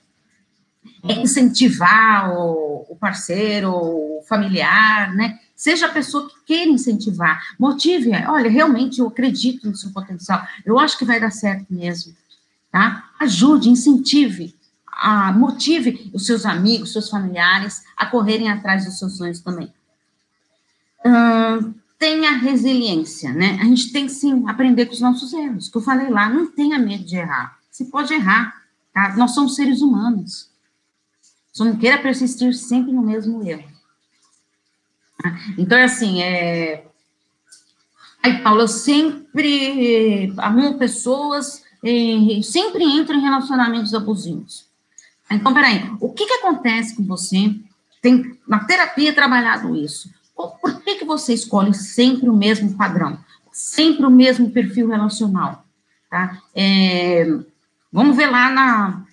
incentivar 1.13 2.33
o, 2.33 2.87
o 2.89 2.97
parceiro, 2.97 3.71
o 3.71 4.23
familiar, 4.29 5.15
né? 5.15 5.39
Seja 5.55 5.87
a 5.87 5.93
pessoa 5.93 6.29
que 6.29 6.35
queira 6.47 6.71
incentivar, 6.71 7.41
motive, 7.59 8.11
olha, 8.27 8.51
realmente 8.51 8.99
eu 9.01 9.07
acredito 9.07 9.69
no 9.69 9.77
seu 9.77 9.91
potencial, 9.91 10.45
eu 10.65 10.79
acho 10.79 10.99
que 10.99 11.05
vai 11.05 11.21
dar 11.21 11.31
certo 11.31 11.67
mesmo, 11.71 12.15
tá? 12.73 13.05
Ajude, 13.21 13.69
incentive, 13.69 14.55
a, 14.87 15.33
motive 15.33 16.11
os 16.13 16.27
seus 16.27 16.45
amigos, 16.47 16.93
seus 16.93 17.09
familiares 17.09 17.83
a 17.97 18.07
correrem 18.07 18.51
atrás 18.51 18.85
dos 18.85 18.99
seus 18.99 19.17
sonhos 19.17 19.41
também. 19.41 19.73
Hum, 21.05 21.75
tenha 21.99 22.33
resiliência, 22.33 23.33
né? 23.33 23.59
A 23.61 23.65
gente 23.65 23.93
tem 23.93 24.09
sim 24.09 24.45
aprender 24.49 24.87
com 24.87 24.93
os 24.93 25.01
nossos 25.01 25.33
erros, 25.33 25.69
que 25.69 25.77
eu 25.77 25.83
falei 25.83 26.09
lá, 26.09 26.29
não 26.29 26.51
tenha 26.51 26.79
medo 26.79 27.05
de 27.05 27.17
errar. 27.17 27.59
Você 27.71 27.85
pode 27.85 28.13
errar, 28.13 28.55
tá? 28.93 29.15
Nós 29.17 29.33
somos 29.33 29.55
seres 29.55 29.81
humanos. 29.83 30.54
Só 31.55 31.65
não 31.65 31.77
queira 31.77 31.97
persistir 32.03 32.53
sempre 32.53 32.93
no 32.93 33.01
mesmo 33.01 33.49
erro. 33.49 33.65
Então, 35.57 35.79
é 35.79 35.85
assim, 35.85 36.21
é... 36.21 36.85
Aí, 38.23 38.43
Paulo, 38.43 38.69
sempre 38.69 40.35
arrumo 40.37 40.77
pessoas, 40.77 41.63
e 41.83 42.43
sempre 42.43 42.83
entro 42.83 43.15
em 43.15 43.21
relacionamentos 43.21 43.95
abusivos. 43.95 44.67
Então, 45.31 45.53
peraí, 45.55 45.91
o 46.01 46.13
que, 46.13 46.27
que 46.27 46.33
acontece 46.35 46.97
com 46.97 47.05
você? 47.05 47.55
Tem 48.03 48.39
na 48.49 48.65
terapia 48.65 49.15
trabalhado 49.15 49.77
isso. 49.77 50.13
Por 50.35 50.83
que, 50.83 50.97
que 50.97 51.05
você 51.05 51.35
escolhe 51.35 51.73
sempre 51.73 52.29
o 52.29 52.37
mesmo 52.37 52.77
padrão? 52.77 53.19
Sempre 53.53 54.07
o 54.07 54.11
mesmo 54.11 54.51
perfil 54.51 54.89
relacional? 54.89 55.65
Tá? 56.11 56.43
É, 56.55 57.27
vamos 57.93 58.17
ver 58.17 58.27
lá 58.27 58.51
na 58.51 59.05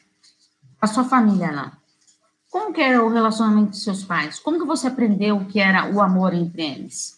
a 0.82 0.88
sua 0.88 1.04
família 1.04 1.52
lá. 1.52 1.81
Como 2.52 2.74
que 2.74 2.82
era 2.82 3.02
o 3.02 3.08
relacionamento 3.08 3.70
dos 3.70 3.84
seus 3.84 4.04
pais? 4.04 4.38
Como 4.38 4.60
que 4.60 4.66
você 4.66 4.88
aprendeu 4.88 5.38
o 5.38 5.46
que 5.46 5.58
era 5.58 5.90
o 5.90 6.02
amor 6.02 6.34
entre 6.34 6.62
eles? 6.62 7.18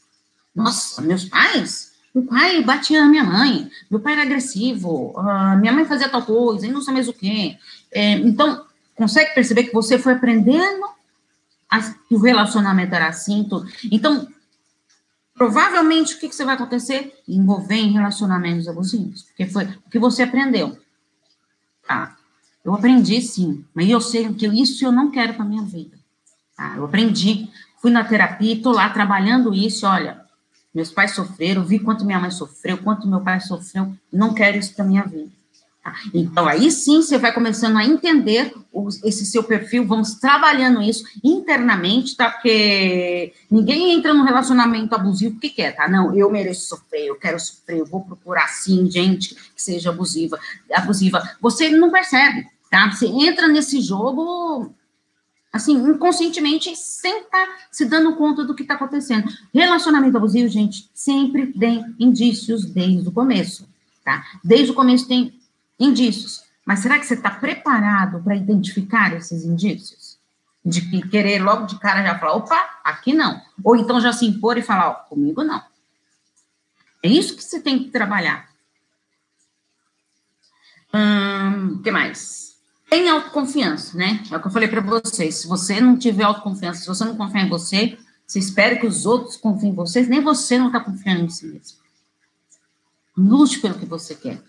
Nossa, 0.56 1.02
meus 1.02 1.26
pais? 1.26 1.92
Meu 2.14 2.24
pai 2.26 2.64
batia 2.64 3.02
na 3.02 3.10
minha 3.10 3.24
mãe, 3.24 3.68
meu 3.90 4.00
pai 4.00 4.14
era 4.14 4.22
agressivo, 4.22 5.12
uh, 5.18 5.58
minha 5.60 5.74
mãe 5.74 5.84
fazia 5.86 6.08
tal 6.08 6.22
coisa, 6.22 6.68
e 6.68 6.72
não 6.72 6.80
sei 6.80 6.94
mais 6.94 7.08
o 7.08 7.14
quê. 7.14 7.58
É, 7.92 8.12
então, 8.12 8.64
consegue 8.96 9.34
perceber 9.34 9.64
que 9.64 9.74
você 9.74 9.98
foi 9.98 10.14
aprendendo 10.14 10.86
a, 11.68 11.82
que 11.82 12.14
o 12.14 12.20
relacionamento 12.20 12.94
era 12.94 13.08
assim, 13.08 13.44
tudo. 13.50 13.68
Então, 13.92 14.28
provavelmente, 15.34 16.14
o 16.14 16.20
que, 16.20 16.30
que 16.30 16.36
você 16.36 16.46
vai 16.46 16.54
acontecer? 16.54 17.20
Envolver 17.28 17.74
em 17.74 17.94
relacionamentos 17.94 18.68
abusivos, 18.68 19.24
porque 19.24 19.48
foi 19.48 19.64
o 19.64 19.90
que 19.90 19.98
você 19.98 20.22
aprendeu. 20.22 20.78
Tá? 21.88 22.16
Eu 22.64 22.74
aprendi 22.74 23.22
sim, 23.22 23.66
mas 23.74 23.90
eu 23.90 24.00
sei 24.00 24.34
que 24.34 24.48
isso 24.48 24.86
eu 24.86 24.92
não 24.92 25.12
quero 25.12 25.34
para 25.34 25.44
minha 25.44 25.64
vida. 25.64 25.98
Tá? 26.56 26.76
Eu 26.78 26.86
aprendi, 26.86 27.50
fui 27.82 27.92
na 27.92 28.04
terapia, 28.04 28.54
estou 28.54 28.74
lá 28.74 28.90
trabalhando 28.90 29.54
isso. 29.54 29.86
Olha, 29.86 30.22
meus 30.74 30.90
pais 30.90 31.12
sofreram, 31.12 31.66
vi 31.66 31.80
quanto 31.80 32.06
minha 32.06 32.20
mãe 32.20 32.32
sofreu, 32.32 32.78
quanto 32.78 33.08
meu 33.08 33.22
pai 33.22 33.40
sofreu, 33.42 33.94
não 34.12 34.34
quero 34.34 34.58
isso 34.58 34.74
para 34.74 34.86
minha 34.86 35.04
vida. 35.04 35.32
Tá? 35.84 35.94
Então, 36.14 36.48
aí 36.48 36.72
sim 36.72 37.02
você 37.02 37.18
vai 37.18 37.34
começando 37.34 37.76
a 37.78 37.84
entender 37.84 38.54
esse 39.04 39.26
seu 39.26 39.44
perfil, 39.44 39.86
vamos 39.86 40.16
trabalhando 40.16 40.82
isso 40.82 41.04
internamente, 41.22 42.16
tá? 42.16 42.32
Porque 42.32 43.34
ninguém 43.52 43.92
entra 43.92 44.14
num 44.14 44.24
relacionamento 44.24 44.96
abusivo 44.96 45.34
porque 45.34 45.50
quer, 45.50 45.76
tá? 45.76 45.90
Não, 45.90 46.16
eu 46.16 46.32
mereço 46.32 46.70
sofrer, 46.70 47.08
eu 47.08 47.16
quero 47.16 47.38
sofrer, 47.38 47.80
eu 47.80 47.86
vou 47.86 48.00
procurar 48.00 48.48
sim 48.48 48.90
gente 48.90 49.36
que 49.36 49.62
seja 49.62 49.90
abusiva, 49.90 50.40
abusiva. 50.72 51.22
Você 51.42 51.70
não 51.70 51.92
percebe, 51.92 52.48
tá? 52.74 52.90
Você 52.90 53.06
entra 53.06 53.48
nesse 53.48 53.80
jogo 53.80 54.74
assim, 55.52 55.76
inconscientemente, 55.76 56.76
sem 56.76 57.20
estar 57.20 57.46
tá 57.46 57.56
se 57.72 57.86
dando 57.86 58.16
conta 58.16 58.44
do 58.44 58.56
que 58.56 58.64
está 58.64 58.74
acontecendo. 58.74 59.32
Relacionamento 59.54 60.18
abusivo, 60.18 60.50
gente, 60.50 60.90
sempre 60.92 61.54
tem 61.54 61.96
indícios 62.00 62.66
desde 62.66 63.08
o 63.08 63.12
começo, 63.12 63.70
tá? 64.04 64.26
Desde 64.44 64.72
o 64.72 64.74
começo 64.74 65.08
tem 65.08 65.40
indícios. 65.80 66.44
Mas 66.66 66.80
será 66.80 66.98
que 66.98 67.06
você 67.06 67.14
está 67.14 67.30
preparado 67.30 68.24
para 68.24 68.36
identificar 68.36 69.14
esses 69.14 69.46
indícios? 69.46 70.14
de 70.66 71.02
querer 71.10 71.44
logo 71.44 71.66
de 71.66 71.78
cara 71.78 72.02
já 72.02 72.18
falar, 72.18 72.36
opa, 72.36 72.80
aqui 72.86 73.12
não. 73.12 73.42
Ou 73.62 73.76
então 73.76 74.00
já 74.00 74.14
se 74.14 74.26
impor 74.26 74.58
e 74.58 74.62
falar, 74.62 74.92
ó, 74.92 74.94
comigo 74.94 75.44
não. 75.44 75.62
É 77.04 77.10
isso 77.10 77.36
que 77.36 77.44
você 77.44 77.60
tem 77.60 77.84
que 77.84 77.90
trabalhar. 77.92 78.48
O 80.94 80.98
hum, 80.98 81.82
que 81.84 81.92
mais? 81.92 82.53
Tem 82.94 83.10
autoconfiança, 83.10 83.98
né? 83.98 84.24
É 84.30 84.38
o 84.38 84.40
que 84.40 84.46
eu 84.46 84.52
falei 84.52 84.68
para 84.68 84.80
vocês. 84.80 85.38
Se 85.38 85.48
você 85.48 85.82
não 85.82 85.98
tiver 85.98 86.26
autoconfiança, 86.26 86.82
se 86.82 86.88
você 86.88 87.04
não 87.04 87.18
confiar 87.18 87.44
em 87.44 87.50
você, 87.50 87.98
você 88.24 88.38
espera 88.38 88.78
que 88.78 88.86
os 88.86 89.08
outros 89.08 89.36
confiem 89.36 89.72
em 89.72 89.74
você, 89.74 90.04
nem 90.04 90.22
você 90.22 90.60
não 90.60 90.68
está 90.68 90.80
confiando 90.80 91.24
em 91.24 91.30
si 91.30 91.48
mesmo. 91.48 91.80
Lute 93.18 93.60
pelo 93.62 93.80
que 93.80 93.86
você 93.88 94.14
quer. 94.14 94.40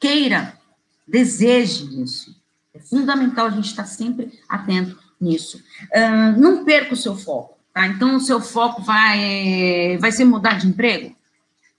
Queira, 0.00 0.58
deseje 1.06 2.02
isso. 2.02 2.34
É 2.72 2.78
fundamental 2.78 3.48
a 3.48 3.50
gente 3.50 3.66
estar 3.66 3.84
sempre 3.84 4.32
atento 4.48 4.98
nisso. 5.20 5.62
Uh, 5.94 6.40
não 6.40 6.64
perca 6.64 6.94
o 6.94 6.96
seu 6.96 7.14
foco, 7.14 7.58
tá? 7.74 7.86
Então, 7.86 8.16
o 8.16 8.20
seu 8.20 8.40
foco 8.40 8.80
vai, 8.80 9.98
vai 9.98 10.10
ser 10.10 10.24
mudar 10.24 10.54
de 10.54 10.68
emprego? 10.68 11.14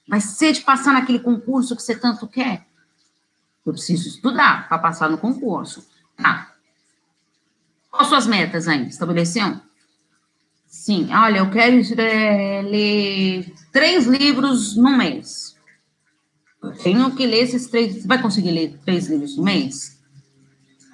Vai 0.07 0.21
ser 0.21 0.53
de 0.53 0.61
passar 0.61 0.93
naquele 0.93 1.17
concurso 1.17 1.75
que 1.75 1.81
você 1.81 1.95
tanto 1.95 2.27
quer? 2.27 2.67
Eu 3.65 3.73
preciso 3.73 4.07
estudar 4.07 4.69
para 4.69 4.77
passar 4.77 5.09
no 5.09 5.17
concurso. 5.17 5.89
Tá. 6.21 6.53
Quais 7.89 8.07
suas 8.07 8.27
metas 8.27 8.67
ainda? 8.67 8.89
Estabeleceu? 8.89 9.59
Sim. 10.67 11.09
Olha, 11.13 11.39
eu 11.39 11.49
quero 11.49 11.81
é, 11.99 12.61
ler 12.61 13.53
três 13.71 14.05
livros 14.05 14.75
no 14.75 14.97
mês. 14.97 15.55
Eu 16.63 16.71
tenho 16.73 17.11
que 17.15 17.25
ler 17.25 17.43
esses 17.43 17.67
três. 17.67 18.01
Você 18.01 18.07
vai 18.07 18.21
conseguir 18.21 18.51
ler 18.51 18.79
três 18.85 19.07
livros 19.07 19.35
no 19.35 19.43
mês? 19.43 19.99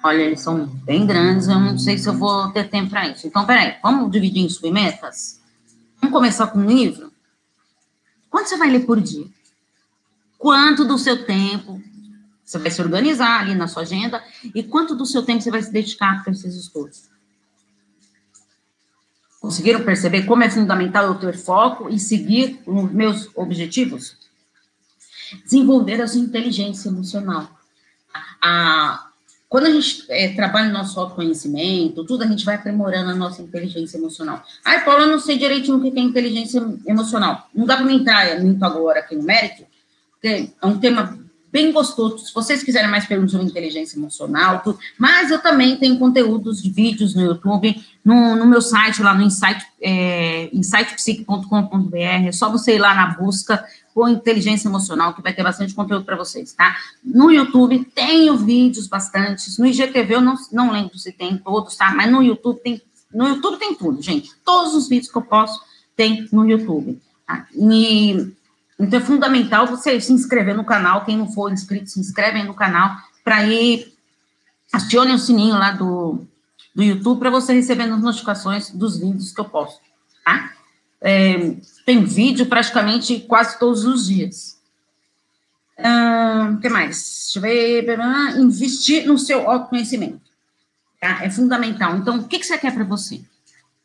Olha, 0.02 0.22
eles 0.22 0.40
são 0.40 0.66
bem 0.66 1.06
grandes, 1.06 1.48
eu 1.48 1.58
não 1.58 1.76
sei 1.76 1.98
se 1.98 2.08
eu 2.08 2.14
vou 2.14 2.50
ter 2.52 2.68
tempo 2.68 2.90
para 2.90 3.08
isso. 3.08 3.26
Então, 3.26 3.44
peraí, 3.44 3.76
vamos 3.82 4.10
dividir 4.12 4.44
em 4.44 4.48
submetas? 4.48 5.40
Vamos 6.00 6.14
começar 6.14 6.46
com 6.46 6.60
um 6.60 6.66
livro? 6.66 7.12
Quanto 8.30 8.48
você 8.48 8.56
vai 8.56 8.70
ler 8.70 8.86
por 8.86 9.00
dia? 9.00 9.26
Quanto 10.38 10.84
do 10.84 10.96
seu 10.98 11.26
tempo 11.26 11.82
você 12.48 12.58
vai 12.58 12.70
se 12.70 12.80
organizar 12.80 13.40
ali 13.40 13.54
na 13.54 13.68
sua 13.68 13.82
agenda 13.82 14.24
e 14.54 14.62
quanto 14.62 14.94
do 14.94 15.04
seu 15.04 15.22
tempo 15.22 15.42
você 15.42 15.50
vai 15.50 15.62
se 15.62 15.70
dedicar 15.70 16.22
para 16.24 16.32
esses 16.32 16.54
estudos? 16.54 17.02
Conseguiram 19.38 19.84
perceber 19.84 20.22
como 20.22 20.42
é 20.42 20.48
fundamental 20.48 21.04
eu 21.04 21.14
ter 21.16 21.36
foco 21.36 21.90
e 21.90 21.98
seguir 21.98 22.58
os 22.64 22.90
meus 22.90 23.28
objetivos? 23.36 24.16
Desenvolver 25.44 26.00
a 26.00 26.08
sua 26.08 26.20
inteligência 26.20 26.88
emocional. 26.88 27.50
A, 28.42 29.10
quando 29.46 29.66
a 29.66 29.70
gente 29.70 30.06
é, 30.08 30.34
trabalha 30.34 30.68
no 30.68 30.72
nosso 30.72 30.98
autoconhecimento, 30.98 32.02
tudo, 32.06 32.24
a 32.24 32.26
gente 32.26 32.46
vai 32.46 32.54
aprimorando 32.54 33.10
a 33.10 33.14
nossa 33.14 33.42
inteligência 33.42 33.98
emocional. 33.98 34.42
Ai, 34.64 34.82
Paula, 34.86 35.02
eu 35.02 35.08
não 35.08 35.20
sei 35.20 35.36
direitinho 35.36 35.76
o 35.76 35.82
que 35.82 35.98
é 35.98 36.02
inteligência 36.02 36.62
emocional. 36.86 37.46
Não 37.54 37.66
dá 37.66 37.76
para 37.76 37.84
me 37.84 37.94
entrar 37.94 38.40
muito 38.40 38.64
agora 38.64 39.00
aqui 39.00 39.14
no 39.14 39.22
mérito, 39.22 39.66
porque 40.12 40.50
é 40.60 40.66
um 40.66 40.78
tema 40.78 41.17
bem 41.50 41.72
gostoso. 41.72 42.18
Se 42.18 42.34
vocês 42.34 42.62
quiserem 42.62 42.90
mais 42.90 43.06
perguntas 43.06 43.32
sobre 43.32 43.46
inteligência 43.46 43.96
emocional, 43.96 44.60
tudo, 44.62 44.78
mas 44.98 45.30
eu 45.30 45.38
também 45.40 45.76
tenho 45.76 45.98
conteúdos 45.98 46.62
de 46.62 46.70
vídeos 46.70 47.14
no 47.14 47.22
YouTube, 47.22 47.82
no, 48.04 48.36
no 48.36 48.46
meu 48.46 48.60
site, 48.60 49.02
lá 49.02 49.14
no 49.14 49.22
insight, 49.22 49.64
é, 49.80 50.48
insightpsique.com.br. 50.52 51.96
É 51.96 52.32
só 52.32 52.50
você 52.50 52.76
ir 52.76 52.78
lá 52.78 52.94
na 52.94 53.06
busca 53.14 53.64
com 53.94 54.08
inteligência 54.08 54.68
emocional, 54.68 55.14
que 55.14 55.22
vai 55.22 55.32
ter 55.32 55.42
bastante 55.42 55.74
conteúdo 55.74 56.04
para 56.04 56.16
vocês, 56.16 56.52
tá? 56.52 56.76
No 57.02 57.32
YouTube 57.32 57.84
tenho 57.94 58.36
vídeos 58.36 58.86
bastantes, 58.86 59.58
no 59.58 59.66
IGTV 59.66 60.14
eu 60.14 60.20
não, 60.20 60.36
não 60.52 60.70
lembro 60.70 60.96
se 60.98 61.12
tem 61.12 61.36
todos, 61.38 61.76
tá? 61.76 61.92
Mas 61.94 62.10
no 62.10 62.22
YouTube 62.22 62.60
tem, 62.60 62.80
no 63.12 63.26
YouTube 63.26 63.58
tem 63.58 63.74
tudo, 63.74 64.00
gente. 64.00 64.30
Todos 64.44 64.74
os 64.74 64.88
vídeos 64.88 65.10
que 65.10 65.18
eu 65.18 65.22
posso 65.22 65.60
tem 65.96 66.28
no 66.30 66.48
YouTube. 66.48 67.00
Tá? 67.26 67.46
E, 67.52 68.32
então 68.78 69.00
é 69.00 69.02
fundamental 69.02 69.66
você 69.66 70.00
se 70.00 70.12
inscrever 70.12 70.56
no 70.56 70.64
canal, 70.64 71.04
quem 71.04 71.16
não 71.16 71.30
for 71.32 71.52
inscrito, 71.52 71.90
se 71.90 71.98
inscreve 71.98 72.42
no 72.44 72.54
canal, 72.54 72.96
para 73.24 73.44
ir, 73.44 73.92
acione 74.72 75.12
o 75.12 75.18
sininho 75.18 75.58
lá 75.58 75.72
do, 75.72 76.26
do 76.74 76.82
YouTube 76.82 77.18
para 77.18 77.30
você 77.30 77.52
receber 77.52 77.84
as 77.84 78.00
notificações 78.00 78.70
dos 78.70 78.98
vídeos 78.98 79.32
que 79.32 79.40
eu 79.40 79.44
posto, 79.44 79.80
tá? 80.24 80.52
É, 81.00 81.56
tem 81.84 82.04
vídeo 82.04 82.46
praticamente 82.46 83.20
quase 83.20 83.58
todos 83.58 83.84
os 83.84 84.06
dias. 84.06 84.58
O 86.52 86.58
que 86.60 86.68
mais? 86.68 87.32
Deixa 87.32 87.38
eu 87.38 87.42
ver. 87.42 87.98
Investir 88.40 89.06
no 89.06 89.16
seu 89.16 89.48
autoconhecimento. 89.48 90.28
Tá? 91.00 91.24
É 91.24 91.30
fundamental. 91.30 91.96
Então, 91.96 92.18
o 92.18 92.26
que, 92.26 92.38
que 92.38 92.46
você 92.46 92.58
quer 92.58 92.74
para 92.74 92.82
você? 92.82 93.20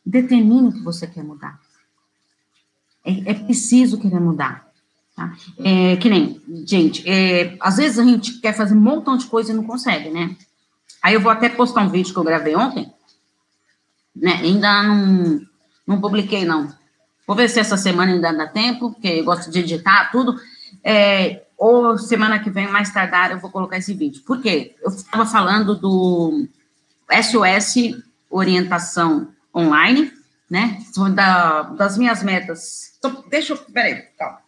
Determine 0.03 0.69
o 0.69 0.71
que 0.73 0.81
você 0.81 1.05
quer 1.05 1.23
mudar. 1.23 1.61
É, 3.05 3.31
é 3.31 3.33
preciso 3.35 3.99
querer 3.99 4.19
mudar. 4.19 4.72
Tá? 5.15 5.31
É, 5.59 5.95
que 5.97 6.09
nem, 6.09 6.41
gente, 6.65 7.07
é, 7.07 7.55
às 7.59 7.77
vezes 7.77 7.99
a 7.99 8.03
gente 8.03 8.39
quer 8.39 8.53
fazer 8.53 8.73
um 8.73 8.79
montão 8.81 9.15
de 9.15 9.27
coisa 9.27 9.51
e 9.51 9.55
não 9.55 9.63
consegue, 9.63 10.09
né? 10.09 10.35
Aí 11.03 11.13
eu 11.13 11.21
vou 11.21 11.31
até 11.31 11.49
postar 11.49 11.81
um 11.81 11.89
vídeo 11.89 12.13
que 12.13 12.19
eu 12.19 12.23
gravei 12.23 12.55
ontem, 12.55 12.91
né? 14.15 14.39
Ainda 14.41 14.83
não, 14.83 15.41
não 15.85 16.01
publiquei, 16.01 16.45
não. 16.45 16.73
Vou 17.27 17.35
ver 17.35 17.49
se 17.49 17.59
essa 17.59 17.77
semana 17.77 18.11
ainda 18.11 18.33
dá 18.33 18.47
tempo, 18.47 18.91
porque 18.91 19.07
eu 19.07 19.23
gosto 19.23 19.51
de 19.51 19.59
editar 19.59 20.11
tudo. 20.11 20.35
É, 20.83 21.43
ou 21.57 21.97
semana 21.97 22.39
que 22.39 22.49
vem, 22.49 22.67
mais 22.67 22.91
tardar, 22.91 23.31
eu 23.31 23.39
vou 23.39 23.51
colocar 23.51 23.77
esse 23.77 23.93
vídeo. 23.93 24.23
Por 24.23 24.41
quê? 24.41 24.75
Eu 24.83 24.89
estava 24.89 25.25
falando 25.25 25.75
do 25.75 26.47
SOS 27.09 28.01
Orientação 28.29 29.29
Online, 29.55 30.11
né? 30.49 30.79
Da, 31.13 31.63
das 31.63 31.97
minhas 31.97 32.23
metas. 32.23 32.93
Então, 32.97 33.23
deixa 33.29 33.53
eu. 33.53 33.57
Peraí, 33.57 34.01
calma. 34.17 34.42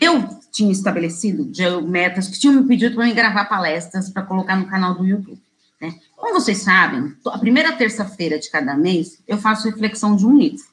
Eu 0.00 0.28
tinha 0.50 0.72
estabelecido 0.72 1.44
de 1.44 1.68
metas 1.82 2.28
que 2.28 2.38
tinham 2.38 2.54
me 2.54 2.68
pedido 2.68 2.94
para 2.94 3.06
me 3.06 3.12
gravar 3.12 3.44
palestras 3.46 4.10
para 4.10 4.22
colocar 4.22 4.56
no 4.56 4.66
canal 4.66 4.94
do 4.94 5.06
YouTube. 5.06 5.40
Né? 5.80 5.94
Como 6.16 6.34
vocês 6.34 6.58
sabem, 6.58 7.14
a 7.26 7.38
primeira 7.38 7.72
terça-feira 7.72 8.38
de 8.38 8.50
cada 8.50 8.76
mês 8.76 9.20
eu 9.26 9.36
faço 9.36 9.68
reflexão 9.68 10.16
de 10.16 10.26
um 10.26 10.38
livro. 10.38 10.64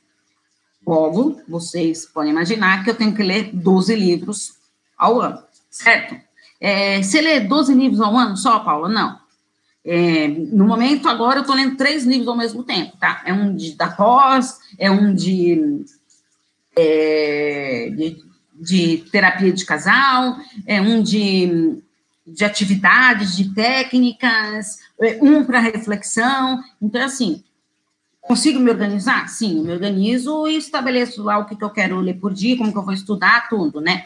Logo, 0.85 1.41
vocês 1.47 2.05
podem 2.05 2.31
imaginar 2.31 2.83
que 2.83 2.89
eu 2.89 2.95
tenho 2.95 3.13
que 3.13 3.21
ler 3.21 3.51
12 3.53 3.95
livros 3.95 4.53
ao 4.97 5.21
ano, 5.21 5.39
certo? 5.69 6.15
É, 6.59 7.01
você 7.01 7.21
lê 7.21 7.39
12 7.39 7.73
livros 7.73 8.01
ao 8.01 8.15
ano 8.15 8.35
só, 8.37 8.59
Paula? 8.59 8.89
Não. 8.89 9.19
É, 9.83 10.27
no 10.27 10.65
momento, 10.65 11.09
agora, 11.09 11.39
eu 11.39 11.41
estou 11.41 11.55
lendo 11.55 11.75
três 11.75 12.03
livros 12.03 12.27
ao 12.27 12.37
mesmo 12.37 12.63
tempo, 12.63 12.97
tá? 12.97 13.21
É 13.25 13.33
um 13.33 13.55
de, 13.55 13.75
da 13.75 13.89
pós, 13.89 14.59
é 14.77 14.91
um 14.91 15.13
de, 15.13 15.83
é, 16.75 17.91
de, 17.95 18.23
de, 18.61 19.05
terapia 19.11 19.51
de 19.51 19.65
casal, 19.65 20.37
é 20.65 20.79
um 20.79 21.01
de, 21.01 21.81
de 22.25 22.45
atividades, 22.45 23.35
de 23.35 23.53
técnicas, 23.53 24.79
é 25.01 25.19
um 25.21 25.43
para 25.43 25.59
reflexão. 25.59 26.61
Então, 26.81 27.03
assim, 27.03 27.43
Consigo 28.21 28.59
me 28.59 28.69
organizar? 28.69 29.27
Sim, 29.27 29.57
eu 29.57 29.63
me 29.63 29.71
organizo 29.73 30.47
e 30.47 30.55
estabeleço 30.55 31.23
lá 31.23 31.39
o 31.39 31.45
que, 31.45 31.55
que 31.55 31.63
eu 31.63 31.71
quero 31.71 31.99
ler 31.99 32.19
por 32.19 32.31
dia, 32.31 32.55
como 32.55 32.71
que 32.71 32.77
eu 32.77 32.85
vou 32.85 32.93
estudar, 32.93 33.49
tudo, 33.49 33.81
né? 33.81 34.05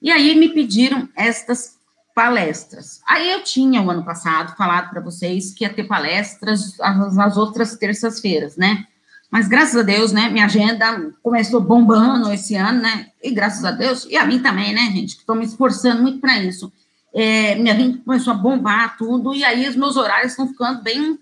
E 0.00 0.10
aí 0.10 0.34
me 0.34 0.50
pediram 0.50 1.08
estas 1.16 1.76
palestras. 2.14 3.00
Aí 3.08 3.30
eu 3.30 3.42
tinha, 3.42 3.80
o 3.80 3.90
ano 3.90 4.04
passado, 4.04 4.54
falado 4.56 4.90
para 4.90 5.00
vocês 5.00 5.54
que 5.54 5.64
ia 5.64 5.72
ter 5.72 5.84
palestras 5.84 6.76
nas 7.14 7.36
outras 7.36 7.74
terças-feiras, 7.76 8.56
né? 8.56 8.86
Mas 9.30 9.48
graças 9.48 9.76
a 9.76 9.82
Deus, 9.82 10.12
né, 10.12 10.28
minha 10.28 10.44
agenda 10.44 11.12
começou 11.22 11.60
bombando 11.60 12.32
esse 12.32 12.54
ano, 12.54 12.80
né? 12.80 13.08
E 13.22 13.30
graças 13.30 13.64
a 13.64 13.70
Deus, 13.70 14.06
e 14.08 14.16
a 14.16 14.24
mim 14.24 14.40
também, 14.40 14.72
né, 14.72 14.90
gente, 14.92 15.14
que 15.14 15.22
estou 15.22 15.34
me 15.34 15.44
esforçando 15.44 16.02
muito 16.02 16.20
para 16.20 16.38
isso. 16.38 16.72
É, 17.12 17.54
minha 17.56 17.74
agenda 17.74 17.98
começou 18.04 18.32
a 18.32 18.36
bombar 18.36 18.96
tudo, 18.96 19.34
e 19.34 19.44
aí 19.44 19.68
os 19.68 19.76
meus 19.76 19.96
horários 19.96 20.32
estão 20.32 20.48
ficando 20.48 20.82
bem 20.82 21.18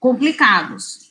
complicados. 0.00 1.04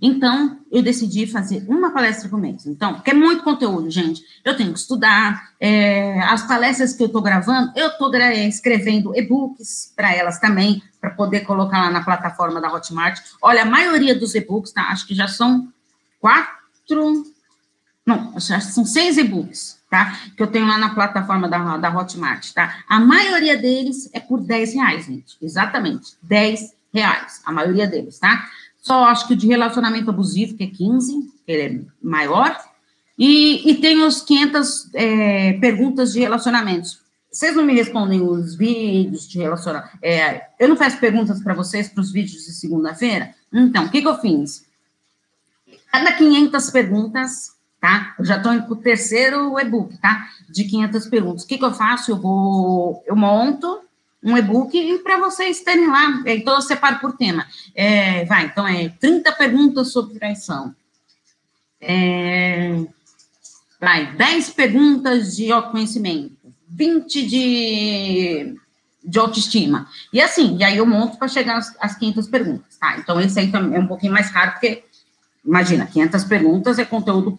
Então, 0.00 0.58
eu 0.70 0.80
decidi 0.80 1.26
fazer 1.26 1.64
uma 1.68 1.90
palestra 1.90 2.28
por 2.28 2.40
mês. 2.40 2.66
Então, 2.66 2.94
porque 2.94 3.10
é 3.10 3.14
muito 3.14 3.42
conteúdo, 3.42 3.90
gente. 3.90 4.22
Eu 4.44 4.56
tenho 4.56 4.72
que 4.72 4.78
estudar. 4.78 5.50
É, 5.60 6.20
as 6.20 6.46
palestras 6.46 6.92
que 6.92 7.02
eu 7.02 7.08
estou 7.08 7.20
gravando, 7.20 7.72
eu 7.74 7.88
estou 7.88 8.14
escrevendo 8.14 9.16
e-books 9.16 9.92
para 9.96 10.14
elas 10.14 10.38
também, 10.38 10.80
para 11.08 11.10
poder 11.10 11.40
colocar 11.40 11.78
lá 11.78 11.90
na 11.90 12.04
plataforma 12.04 12.60
da 12.60 12.72
Hotmart. 12.72 13.20
Olha, 13.40 13.62
a 13.62 13.66
maioria 13.66 14.14
dos 14.14 14.34
e-books, 14.34 14.72
tá? 14.72 14.82
Acho 14.88 15.06
que 15.06 15.14
já 15.14 15.26
são 15.26 15.68
quatro. 16.20 17.24
Não, 18.04 18.32
que 18.32 18.40
são 18.40 18.84
seis 18.84 19.16
e-books, 19.18 19.80
tá? 19.90 20.16
Que 20.36 20.42
eu 20.42 20.46
tenho 20.46 20.66
lá 20.66 20.78
na 20.78 20.94
plataforma 20.94 21.48
da, 21.48 21.76
da 21.76 21.94
Hotmart, 21.94 22.52
tá? 22.52 22.82
A 22.88 22.98
maioria 22.98 23.56
deles 23.56 24.08
é 24.12 24.20
por 24.20 24.40
10 24.40 24.74
reais, 24.74 25.06
gente. 25.06 25.36
Exatamente, 25.40 26.16
10 26.22 26.74
reais. 26.92 27.42
A 27.44 27.52
maioria 27.52 27.86
deles, 27.86 28.18
tá? 28.18 28.48
Só 28.80 29.04
acho 29.04 29.26
que 29.26 29.34
o 29.34 29.36
de 29.36 29.46
relacionamento 29.46 30.10
abusivo, 30.10 30.56
que 30.56 30.64
é 30.64 30.68
15, 30.68 31.12
que 31.44 31.52
ele 31.52 31.62
é 31.62 32.06
maior. 32.06 32.58
E, 33.18 33.68
e 33.70 33.74
tem 33.76 34.02
os 34.02 34.22
500 34.22 34.94
é, 34.94 35.52
perguntas 35.54 36.12
de 36.12 36.20
relacionamentos. 36.20 37.00
Vocês 37.30 37.54
não 37.54 37.64
me 37.64 37.74
respondem 37.74 38.22
os 38.22 38.54
vídeos 38.54 39.28
de 39.28 39.38
relacionamento. 39.38 39.98
É, 40.02 40.48
eu 40.58 40.68
não 40.68 40.76
faço 40.76 40.98
perguntas 40.98 41.42
para 41.42 41.54
vocês 41.54 41.88
para 41.88 42.00
os 42.00 42.10
vídeos 42.10 42.44
de 42.44 42.52
segunda-feira? 42.52 43.34
Então, 43.52 43.84
o 43.84 43.90
que, 43.90 44.00
que 44.00 44.08
eu 44.08 44.18
fiz? 44.18 44.66
Cada 45.92 46.12
500 46.12 46.70
perguntas, 46.70 47.52
tá? 47.80 48.14
Eu 48.18 48.24
já 48.24 48.36
estou 48.36 48.60
para 48.62 48.72
o 48.72 48.76
terceiro 48.76 49.58
e-book, 49.58 49.96
tá? 49.98 50.28
De 50.48 50.64
500 50.64 51.06
perguntas. 51.06 51.44
O 51.44 51.46
que, 51.46 51.58
que 51.58 51.64
eu 51.64 51.72
faço? 51.72 52.10
Eu 52.10 52.16
vou, 52.16 53.04
eu 53.06 53.14
monto 53.14 53.80
um 54.22 54.36
e-book 54.36 54.98
para 54.98 55.18
vocês 55.18 55.60
terem 55.60 55.86
lá. 55.86 56.22
Então, 56.26 56.54
eu 56.54 56.62
separo 56.62 56.98
por 56.98 57.16
tema. 57.16 57.46
É, 57.74 58.24
vai, 58.24 58.46
então, 58.46 58.66
é 58.66 58.88
30 58.88 59.32
perguntas 59.32 59.92
sobre 59.92 60.18
traição. 60.18 60.74
É, 61.80 62.84
vai, 63.80 64.12
10 64.16 64.50
perguntas 64.50 65.36
de 65.36 65.52
autoconhecimento. 65.52 66.37
20 66.70 67.26
de, 67.26 68.54
de 69.04 69.18
autoestima. 69.18 69.88
E 70.12 70.20
assim, 70.20 70.56
e 70.56 70.64
aí 70.64 70.76
eu 70.76 70.86
monto 70.86 71.18
para 71.18 71.28
chegar 71.28 71.56
às, 71.56 71.74
às 71.80 71.96
500 71.96 72.26
perguntas, 72.28 72.76
tá? 72.78 72.96
Então, 72.98 73.20
esse 73.20 73.38
aí 73.38 73.50
também 73.50 73.76
é 73.76 73.80
um 73.80 73.86
pouquinho 73.86 74.12
mais 74.12 74.30
caro, 74.30 74.52
porque, 74.52 74.84
imagina, 75.44 75.86
500 75.86 76.24
perguntas 76.24 76.78
é 76.78 76.84
conteúdo 76.84 77.38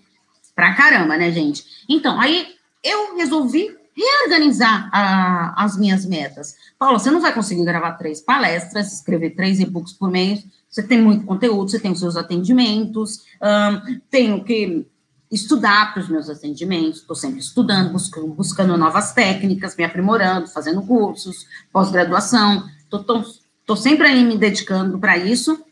pra 0.56 0.74
caramba, 0.74 1.18
né, 1.18 1.32
gente? 1.32 1.64
Então, 1.88 2.20
aí 2.20 2.48
eu 2.84 3.16
resolvi 3.16 3.78
reorganizar 3.96 4.90
a, 4.94 5.64
as 5.64 5.78
minhas 5.78 6.06
metas. 6.06 6.56
Paula, 6.78 6.98
você 6.98 7.12
não 7.12 7.20
vai 7.20 7.34
conseguir 7.34 7.66
gravar 7.66 7.94
três 7.94 8.22
palestras, 8.22 8.94
escrever 8.94 9.32
três 9.32 9.60
e-books 9.60 9.94
por 9.94 10.10
mês, 10.10 10.46
você 10.70 10.82
tem 10.82 11.02
muito 11.02 11.26
conteúdo, 11.26 11.70
você 11.70 11.80
tem 11.80 11.92
os 11.92 12.00
seus 12.00 12.16
atendimentos, 12.16 13.26
um, 13.42 14.00
tenho 14.10 14.44
que 14.44 14.86
estudar 15.32 15.94
para 15.94 16.02
os 16.02 16.10
meus 16.10 16.30
atendimentos, 16.30 17.02
estou 17.02 17.16
sempre 17.16 17.40
estudando, 17.40 17.92
buscando, 17.92 18.28
buscando 18.28 18.78
novas 18.78 19.14
técnicas, 19.14 19.76
me 19.76 19.84
aprimorando, 19.84 20.48
fazendo 20.48 20.82
cursos, 20.82 21.46
pós-graduação, 21.72 22.68
estou 22.84 23.76
sempre 23.76 24.12
me 24.24 24.38
dedicando 24.38 24.98
para 24.98 25.18
isso, 25.18 25.64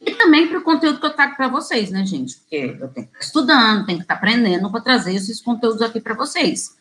e 0.00 0.10
também 0.16 0.48
para 0.48 0.58
o 0.58 0.62
conteúdo 0.62 1.00
que 1.00 1.06
eu 1.06 1.14
trago 1.14 1.36
para 1.36 1.48
vocês, 1.48 1.90
né, 1.90 2.04
gente? 2.04 2.36
Porque 2.36 2.76
eu 2.78 2.88
tenho 2.88 3.06
que 3.06 3.12
estar 3.12 3.20
estudando, 3.20 3.86
tenho 3.86 3.98
que 3.98 4.04
estar 4.04 4.14
aprendendo 4.14 4.70
para 4.70 4.80
trazer 4.80 5.14
esses 5.14 5.40
conteúdos 5.40 5.80
aqui 5.80 6.00
para 6.00 6.14
vocês. 6.14 6.76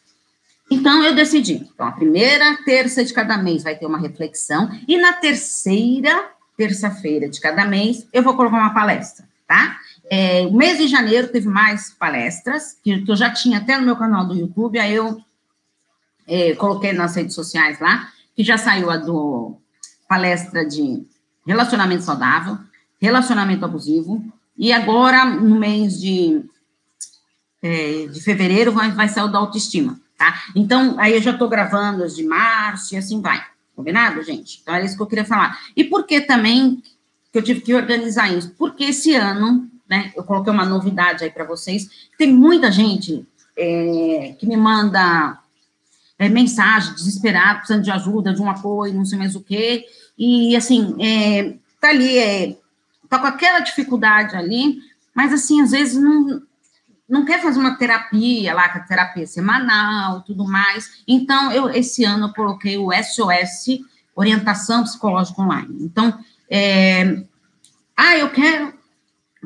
Então, 0.69 1.03
eu 1.03 1.13
decidi. 1.13 1.69
Então, 1.73 1.87
a 1.87 1.91
primeira 1.91 2.57
terça 2.65 3.05
de 3.05 3.13
cada 3.13 3.37
mês 3.37 3.63
vai 3.63 3.75
ter 3.75 3.85
uma 3.85 3.99
reflexão, 3.99 4.69
e 4.87 4.97
na 4.97 5.13
terceira 5.13 6.31
terça-feira 6.57 7.29
de 7.29 7.39
cada 7.39 7.65
mês, 7.65 8.07
eu 8.11 8.23
vou 8.23 8.35
colocar 8.35 8.57
uma 8.57 8.73
palestra, 8.73 9.27
tá? 9.47 9.77
É, 10.15 10.45
o 10.45 10.53
mês 10.53 10.77
de 10.77 10.87
janeiro 10.87 11.29
teve 11.29 11.47
mais 11.47 11.89
palestras, 11.89 12.77
que, 12.83 13.01
que, 13.01 13.11
eu 13.11 13.15
já 13.15 13.31
tinha 13.31 13.57
até 13.57 13.79
no 13.79 13.83
meu 13.83 13.95
canal 13.95 14.27
do 14.27 14.35
YouTube, 14.35 14.77
aí 14.77 14.93
eu 14.93 15.19
é, 16.27 16.53
coloquei 16.53 16.93
nas 16.93 17.15
redes 17.15 17.33
sociais 17.33 17.79
lá, 17.79 18.11
que 18.35 18.43
já 18.43 18.55
saiu 18.55 18.91
a 18.91 18.97
do 18.97 19.57
palestra 20.07 20.63
de 20.63 21.03
relacionamento 21.47 22.03
saudável, 22.03 22.59
relacionamento 23.01 23.65
abusivo, 23.65 24.23
e 24.55 24.71
agora, 24.71 25.25
no 25.25 25.59
mês 25.59 25.99
de, 25.99 26.45
é, 27.63 28.05
de 28.05 28.21
fevereiro, 28.21 28.71
vai, 28.71 28.91
vai 28.91 29.09
sair 29.09 29.23
o 29.23 29.29
da 29.29 29.39
autoestima, 29.39 29.99
tá? 30.15 30.43
Então, 30.55 30.95
aí 30.99 31.13
eu 31.13 31.21
já 31.23 31.31
estou 31.31 31.49
gravando 31.49 32.03
as 32.03 32.15
de 32.15 32.23
março 32.23 32.93
e 32.93 32.97
assim 32.97 33.19
vai. 33.19 33.43
Combinado, 33.75 34.21
gente? 34.21 34.59
Então, 34.61 34.75
era 34.75 34.85
isso 34.85 34.95
que 34.95 35.01
eu 35.01 35.07
queria 35.07 35.25
falar. 35.25 35.57
E 35.75 35.83
por 35.83 36.05
que 36.05 36.21
também 36.21 36.83
que 37.31 37.39
eu 37.39 37.41
tive 37.41 37.61
que 37.61 37.73
organizar 37.73 38.31
isso? 38.31 38.53
Porque 38.55 38.83
esse 38.83 39.15
ano 39.15 39.72
né? 39.89 40.11
Eu 40.15 40.23
coloquei 40.23 40.51
uma 40.51 40.65
novidade 40.65 41.23
aí 41.23 41.29
para 41.29 41.43
vocês. 41.43 42.09
Tem 42.17 42.31
muita 42.31 42.71
gente 42.71 43.25
é, 43.57 44.35
que 44.39 44.45
me 44.45 44.57
manda 44.57 45.39
é, 46.17 46.29
mensagem 46.29 46.93
desesperada, 46.93 47.59
precisando 47.59 47.83
de 47.83 47.91
ajuda, 47.91 48.33
de 48.33 48.41
um 48.41 48.49
apoio, 48.49 48.93
não 48.93 49.05
sei 49.05 49.17
mais 49.17 49.35
o 49.35 49.41
quê. 49.41 49.85
E, 50.17 50.55
assim, 50.55 50.95
é, 50.99 51.55
tá 51.79 51.89
ali, 51.89 52.17
é, 52.17 52.57
tá 53.09 53.19
com 53.19 53.27
aquela 53.27 53.59
dificuldade 53.59 54.35
ali, 54.35 54.79
mas, 55.13 55.33
assim, 55.33 55.61
às 55.61 55.71
vezes 55.71 56.01
não, 56.01 56.41
não 57.07 57.25
quer 57.25 57.41
fazer 57.41 57.59
uma 57.59 57.77
terapia 57.77 58.53
lá, 58.53 58.65
é 58.65 58.79
terapia 58.79 59.27
semanal 59.27 60.21
tudo 60.21 60.45
mais. 60.45 61.03
Então, 61.07 61.51
eu, 61.51 61.69
esse 61.69 62.03
ano, 62.03 62.27
eu 62.27 62.33
coloquei 62.33 62.77
o 62.77 62.91
SOS, 62.91 63.79
Orientação 64.15 64.83
Psicológica 64.83 65.41
Online. 65.41 65.77
Então, 65.81 66.17
é, 66.49 67.23
ah, 67.95 68.17
eu 68.17 68.29
quero 68.29 68.73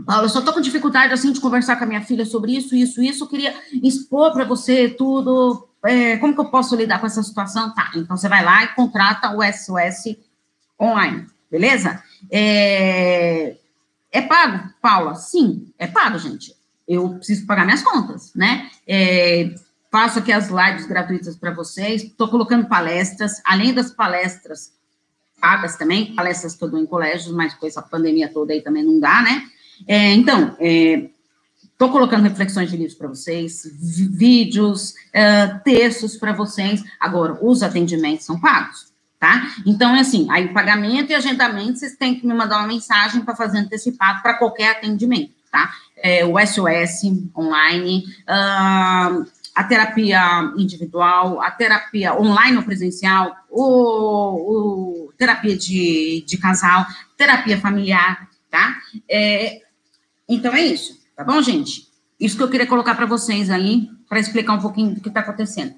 Paulo, 0.05 0.25
eu 0.25 0.29
só 0.29 0.39
estou 0.39 0.53
com 0.53 0.61
dificuldade 0.61 1.13
assim 1.13 1.31
de 1.31 1.39
conversar 1.39 1.75
com 1.75 1.83
a 1.83 1.87
minha 1.87 2.01
filha 2.01 2.25
sobre 2.25 2.55
isso, 2.55 2.75
isso, 2.75 3.01
isso. 3.01 3.23
Eu 3.23 3.27
queria 3.27 3.53
expor 3.83 4.31
para 4.31 4.45
você 4.45 4.89
tudo. 4.89 5.67
É, 5.83 6.17
como 6.17 6.33
que 6.33 6.39
eu 6.39 6.49
posso 6.49 6.75
lidar 6.75 6.99
com 6.99 7.07
essa 7.07 7.23
situação? 7.23 7.73
Tá, 7.73 7.91
então 7.95 8.17
você 8.17 8.27
vai 8.27 8.43
lá 8.43 8.63
e 8.63 8.75
contrata 8.75 9.35
o 9.35 9.41
SOS 9.43 10.17
online, 10.79 11.25
beleza? 11.49 12.01
É, 12.31 13.55
é 14.11 14.21
pago, 14.21 14.69
Paula? 14.81 15.15
Sim, 15.15 15.71
é 15.77 15.87
pago, 15.87 16.17
gente. 16.19 16.55
Eu 16.87 17.15
preciso 17.15 17.45
pagar 17.45 17.65
minhas 17.65 17.83
contas, 17.83 18.33
né? 18.33 18.69
É, 18.87 19.53
faço 19.91 20.19
aqui 20.19 20.31
as 20.31 20.49
lives 20.49 20.85
gratuitas 20.85 21.35
para 21.35 21.51
vocês. 21.51 22.03
Estou 22.03 22.27
colocando 22.27 22.67
palestras, 22.67 23.41
além 23.45 23.73
das 23.73 23.91
palestras 23.91 24.73
pagas 25.39 25.75
também, 25.75 26.15
palestras 26.15 26.55
que 26.55 26.63
eu 26.63 26.69
dou 26.69 26.79
em 26.79 26.85
colégios, 26.85 27.33
mas 27.33 27.53
com 27.53 27.67
essa 27.67 27.81
pandemia 27.81 28.31
toda 28.31 28.53
aí 28.53 28.61
também 28.61 28.83
não 28.83 28.99
dá, 28.99 29.21
né? 29.21 29.43
É, 29.87 30.13
então, 30.13 30.55
estou 30.59 31.87
é, 31.87 31.91
colocando 31.91 32.23
reflexões 32.23 32.69
de 32.69 32.77
livros 32.77 32.95
para 32.95 33.07
vocês, 33.07 33.63
vídeos, 34.11 34.93
é, 35.11 35.47
textos 35.63 36.15
para 36.17 36.33
vocês. 36.33 36.83
Agora, 36.99 37.37
os 37.41 37.61
atendimentos 37.61 38.25
são 38.25 38.39
pagos, 38.39 38.91
tá? 39.19 39.47
Então, 39.65 39.95
é 39.95 39.99
assim, 39.99 40.27
aí 40.31 40.45
o 40.45 40.53
pagamento 40.53 41.11
e 41.11 41.15
agendamento, 41.15 41.79
vocês 41.79 41.95
têm 41.95 42.19
que 42.19 42.25
me 42.25 42.33
mandar 42.33 42.59
uma 42.59 42.67
mensagem 42.67 43.21
para 43.21 43.35
fazer 43.35 43.59
antecipado 43.59 44.21
para 44.21 44.35
qualquer 44.35 44.71
atendimento, 44.71 45.33
tá? 45.51 45.71
É, 45.97 46.25
o 46.25 46.35
SOS 46.39 47.03
online, 47.35 48.05
uh, 48.29 49.25
a 49.57 49.63
terapia 49.63 50.53
individual, 50.55 51.41
a 51.41 51.49
terapia 51.49 52.13
online 52.13 52.57
ou 52.57 52.63
presencial, 52.63 53.35
o, 53.49 55.07
o 55.07 55.13
terapia 55.17 55.57
de, 55.57 56.23
de 56.27 56.37
casal, 56.37 56.85
terapia 57.17 57.59
familiar, 57.59 58.29
tá? 58.51 58.77
É, 59.09 59.63
então 60.27 60.53
é 60.53 60.61
isso, 60.65 60.99
tá 61.15 61.23
bom, 61.23 61.41
gente? 61.41 61.87
Isso 62.19 62.35
que 62.35 62.43
eu 62.43 62.49
queria 62.49 62.67
colocar 62.67 62.95
para 62.95 63.05
vocês 63.05 63.49
aí, 63.49 63.89
para 64.09 64.19
explicar 64.19 64.53
um 64.53 64.61
pouquinho 64.61 64.95
do 64.95 65.01
que 65.01 65.07
está 65.07 65.19
acontecendo. 65.19 65.75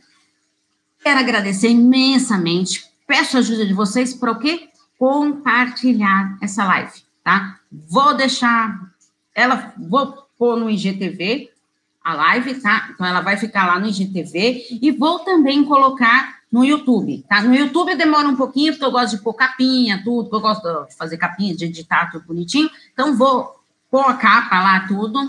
Quero 1.02 1.20
agradecer 1.20 1.70
imensamente, 1.70 2.86
peço 3.06 3.38
a 3.38 3.40
ajuda 3.40 3.66
de 3.66 3.74
vocês 3.74 4.14
para 4.14 4.32
o 4.32 4.40
quê? 4.40 4.70
Compartilhar 4.98 6.38
essa 6.42 6.64
live, 6.66 7.04
tá? 7.24 7.60
Vou 7.72 8.16
deixar 8.16 8.80
ela, 9.34 9.74
vou 9.78 10.26
pôr 10.38 10.58
no 10.58 10.70
IGTV 10.70 11.50
a 12.04 12.14
live, 12.14 12.56
tá? 12.56 12.90
Então 12.94 13.06
ela 13.06 13.22
vai 13.22 13.38
ficar 13.38 13.68
lá 13.68 13.80
no 13.80 13.88
IGTV 13.88 14.80
e 14.82 14.92
vou 14.92 15.20
também 15.20 15.64
colocar 15.64 16.40
no 16.52 16.66
YouTube, 16.66 17.24
tá? 17.30 17.42
No 17.44 17.54
YouTube 17.54 17.96
demora 17.96 18.28
um 18.28 18.36
pouquinho, 18.36 18.74
porque 18.74 18.86
eu 18.86 18.92
gosto 18.92 19.18
de 19.18 19.24
pôr 19.24 19.34
capinha, 19.34 20.02
tudo, 20.04 20.24
porque 20.24 20.36
eu 20.38 20.42
gosto 20.42 20.86
de 20.86 20.96
fazer 20.96 21.18
capinha, 21.18 21.56
de 21.56 21.66
editar 21.66 22.12
tudo 22.12 22.26
bonitinho. 22.26 22.70
Então, 22.92 23.16
vou 23.16 23.59
pôr 23.90 24.06
a 24.06 24.14
capa 24.14 24.62
lá, 24.62 24.88
tudo, 24.88 25.20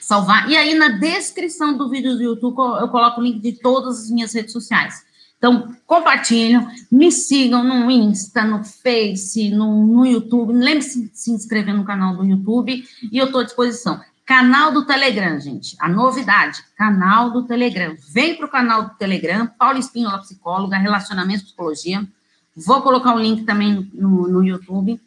salvar. 0.00 0.50
E 0.50 0.56
aí, 0.56 0.74
na 0.74 0.88
descrição 0.88 1.76
do 1.76 1.88
vídeo 1.88 2.16
do 2.16 2.22
YouTube, 2.22 2.58
eu 2.80 2.88
coloco 2.88 3.20
o 3.20 3.24
link 3.24 3.40
de 3.40 3.52
todas 3.52 4.04
as 4.04 4.10
minhas 4.10 4.34
redes 4.34 4.52
sociais. 4.52 5.04
Então, 5.38 5.76
compartilham, 5.86 6.66
me 6.90 7.12
sigam 7.12 7.62
no 7.62 7.90
Insta, 7.90 8.42
no 8.42 8.64
Face, 8.64 9.50
no, 9.50 9.86
no 9.86 10.06
YouTube. 10.06 10.52
Lembre-se 10.52 11.08
de 11.08 11.18
se 11.18 11.30
inscrever 11.30 11.74
no 11.74 11.84
canal 11.84 12.16
do 12.16 12.24
YouTube 12.24 12.84
e 13.12 13.18
eu 13.18 13.26
estou 13.26 13.42
à 13.42 13.44
disposição. 13.44 14.00
Canal 14.24 14.72
do 14.72 14.84
Telegram, 14.84 15.38
gente. 15.38 15.76
A 15.78 15.88
novidade, 15.88 16.64
canal 16.76 17.30
do 17.30 17.44
Telegram. 17.44 17.94
Vem 18.12 18.34
para 18.34 18.46
o 18.46 18.50
canal 18.50 18.84
do 18.84 18.94
Telegram, 18.96 19.46
Paula 19.46 19.78
Espíndola, 19.78 20.18
psicóloga, 20.18 20.76
relacionamento 20.78 21.44
psicologia. 21.44 22.04
Vou 22.56 22.82
colocar 22.82 23.14
o 23.14 23.18
link 23.18 23.44
também 23.44 23.88
no, 23.92 24.26
no 24.26 24.42
YouTube. 24.42 25.00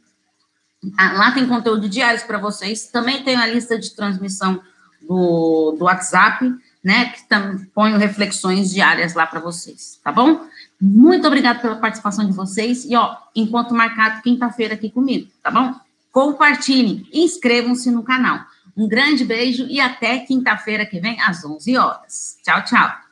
Ah, 0.98 1.14
lá 1.14 1.32
tem 1.32 1.48
conteúdo 1.48 1.90
diário 1.90 2.26
para 2.26 2.38
vocês. 2.38 2.88
Também 2.88 3.24
tem 3.24 3.36
a 3.36 3.46
lista 3.46 3.78
de 3.78 3.94
transmissão 3.96 4.62
do, 5.02 5.76
do 5.78 5.86
WhatsApp, 5.86 6.54
né? 6.84 7.06
Que 7.08 7.28
tam, 7.28 7.58
ponho 7.74 7.98
reflexões 7.98 8.70
diárias 8.72 9.14
lá 9.14 9.26
para 9.26 9.40
vocês, 9.40 10.00
tá 10.04 10.12
bom? 10.12 10.46
Muito 10.80 11.28
obrigada 11.28 11.60
pela 11.60 11.76
participação 11.76 12.26
de 12.26 12.32
vocês. 12.32 12.86
E, 12.86 12.96
ó, 12.96 13.18
enquanto 13.36 13.74
marcado, 13.74 14.22
quinta-feira 14.22 14.76
aqui 14.76 14.90
comigo, 14.90 15.30
tá 15.44 15.52
bom? 15.52 15.76
Compartilhem, 16.12 17.08
inscrevam-se 17.14 17.92
no 17.92 18.04
canal. 18.04 18.40
Um 18.76 18.88
grande 18.88 19.26
beijo 19.26 19.66
e 19.70 19.82
até 19.82 20.20
quinta-feira 20.20 20.86
que 20.86 21.00
vem, 21.00 21.20
às 21.22 21.44
11 21.44 21.78
horas. 21.78 22.38
Tchau, 22.44 22.64
tchau. 22.64 23.09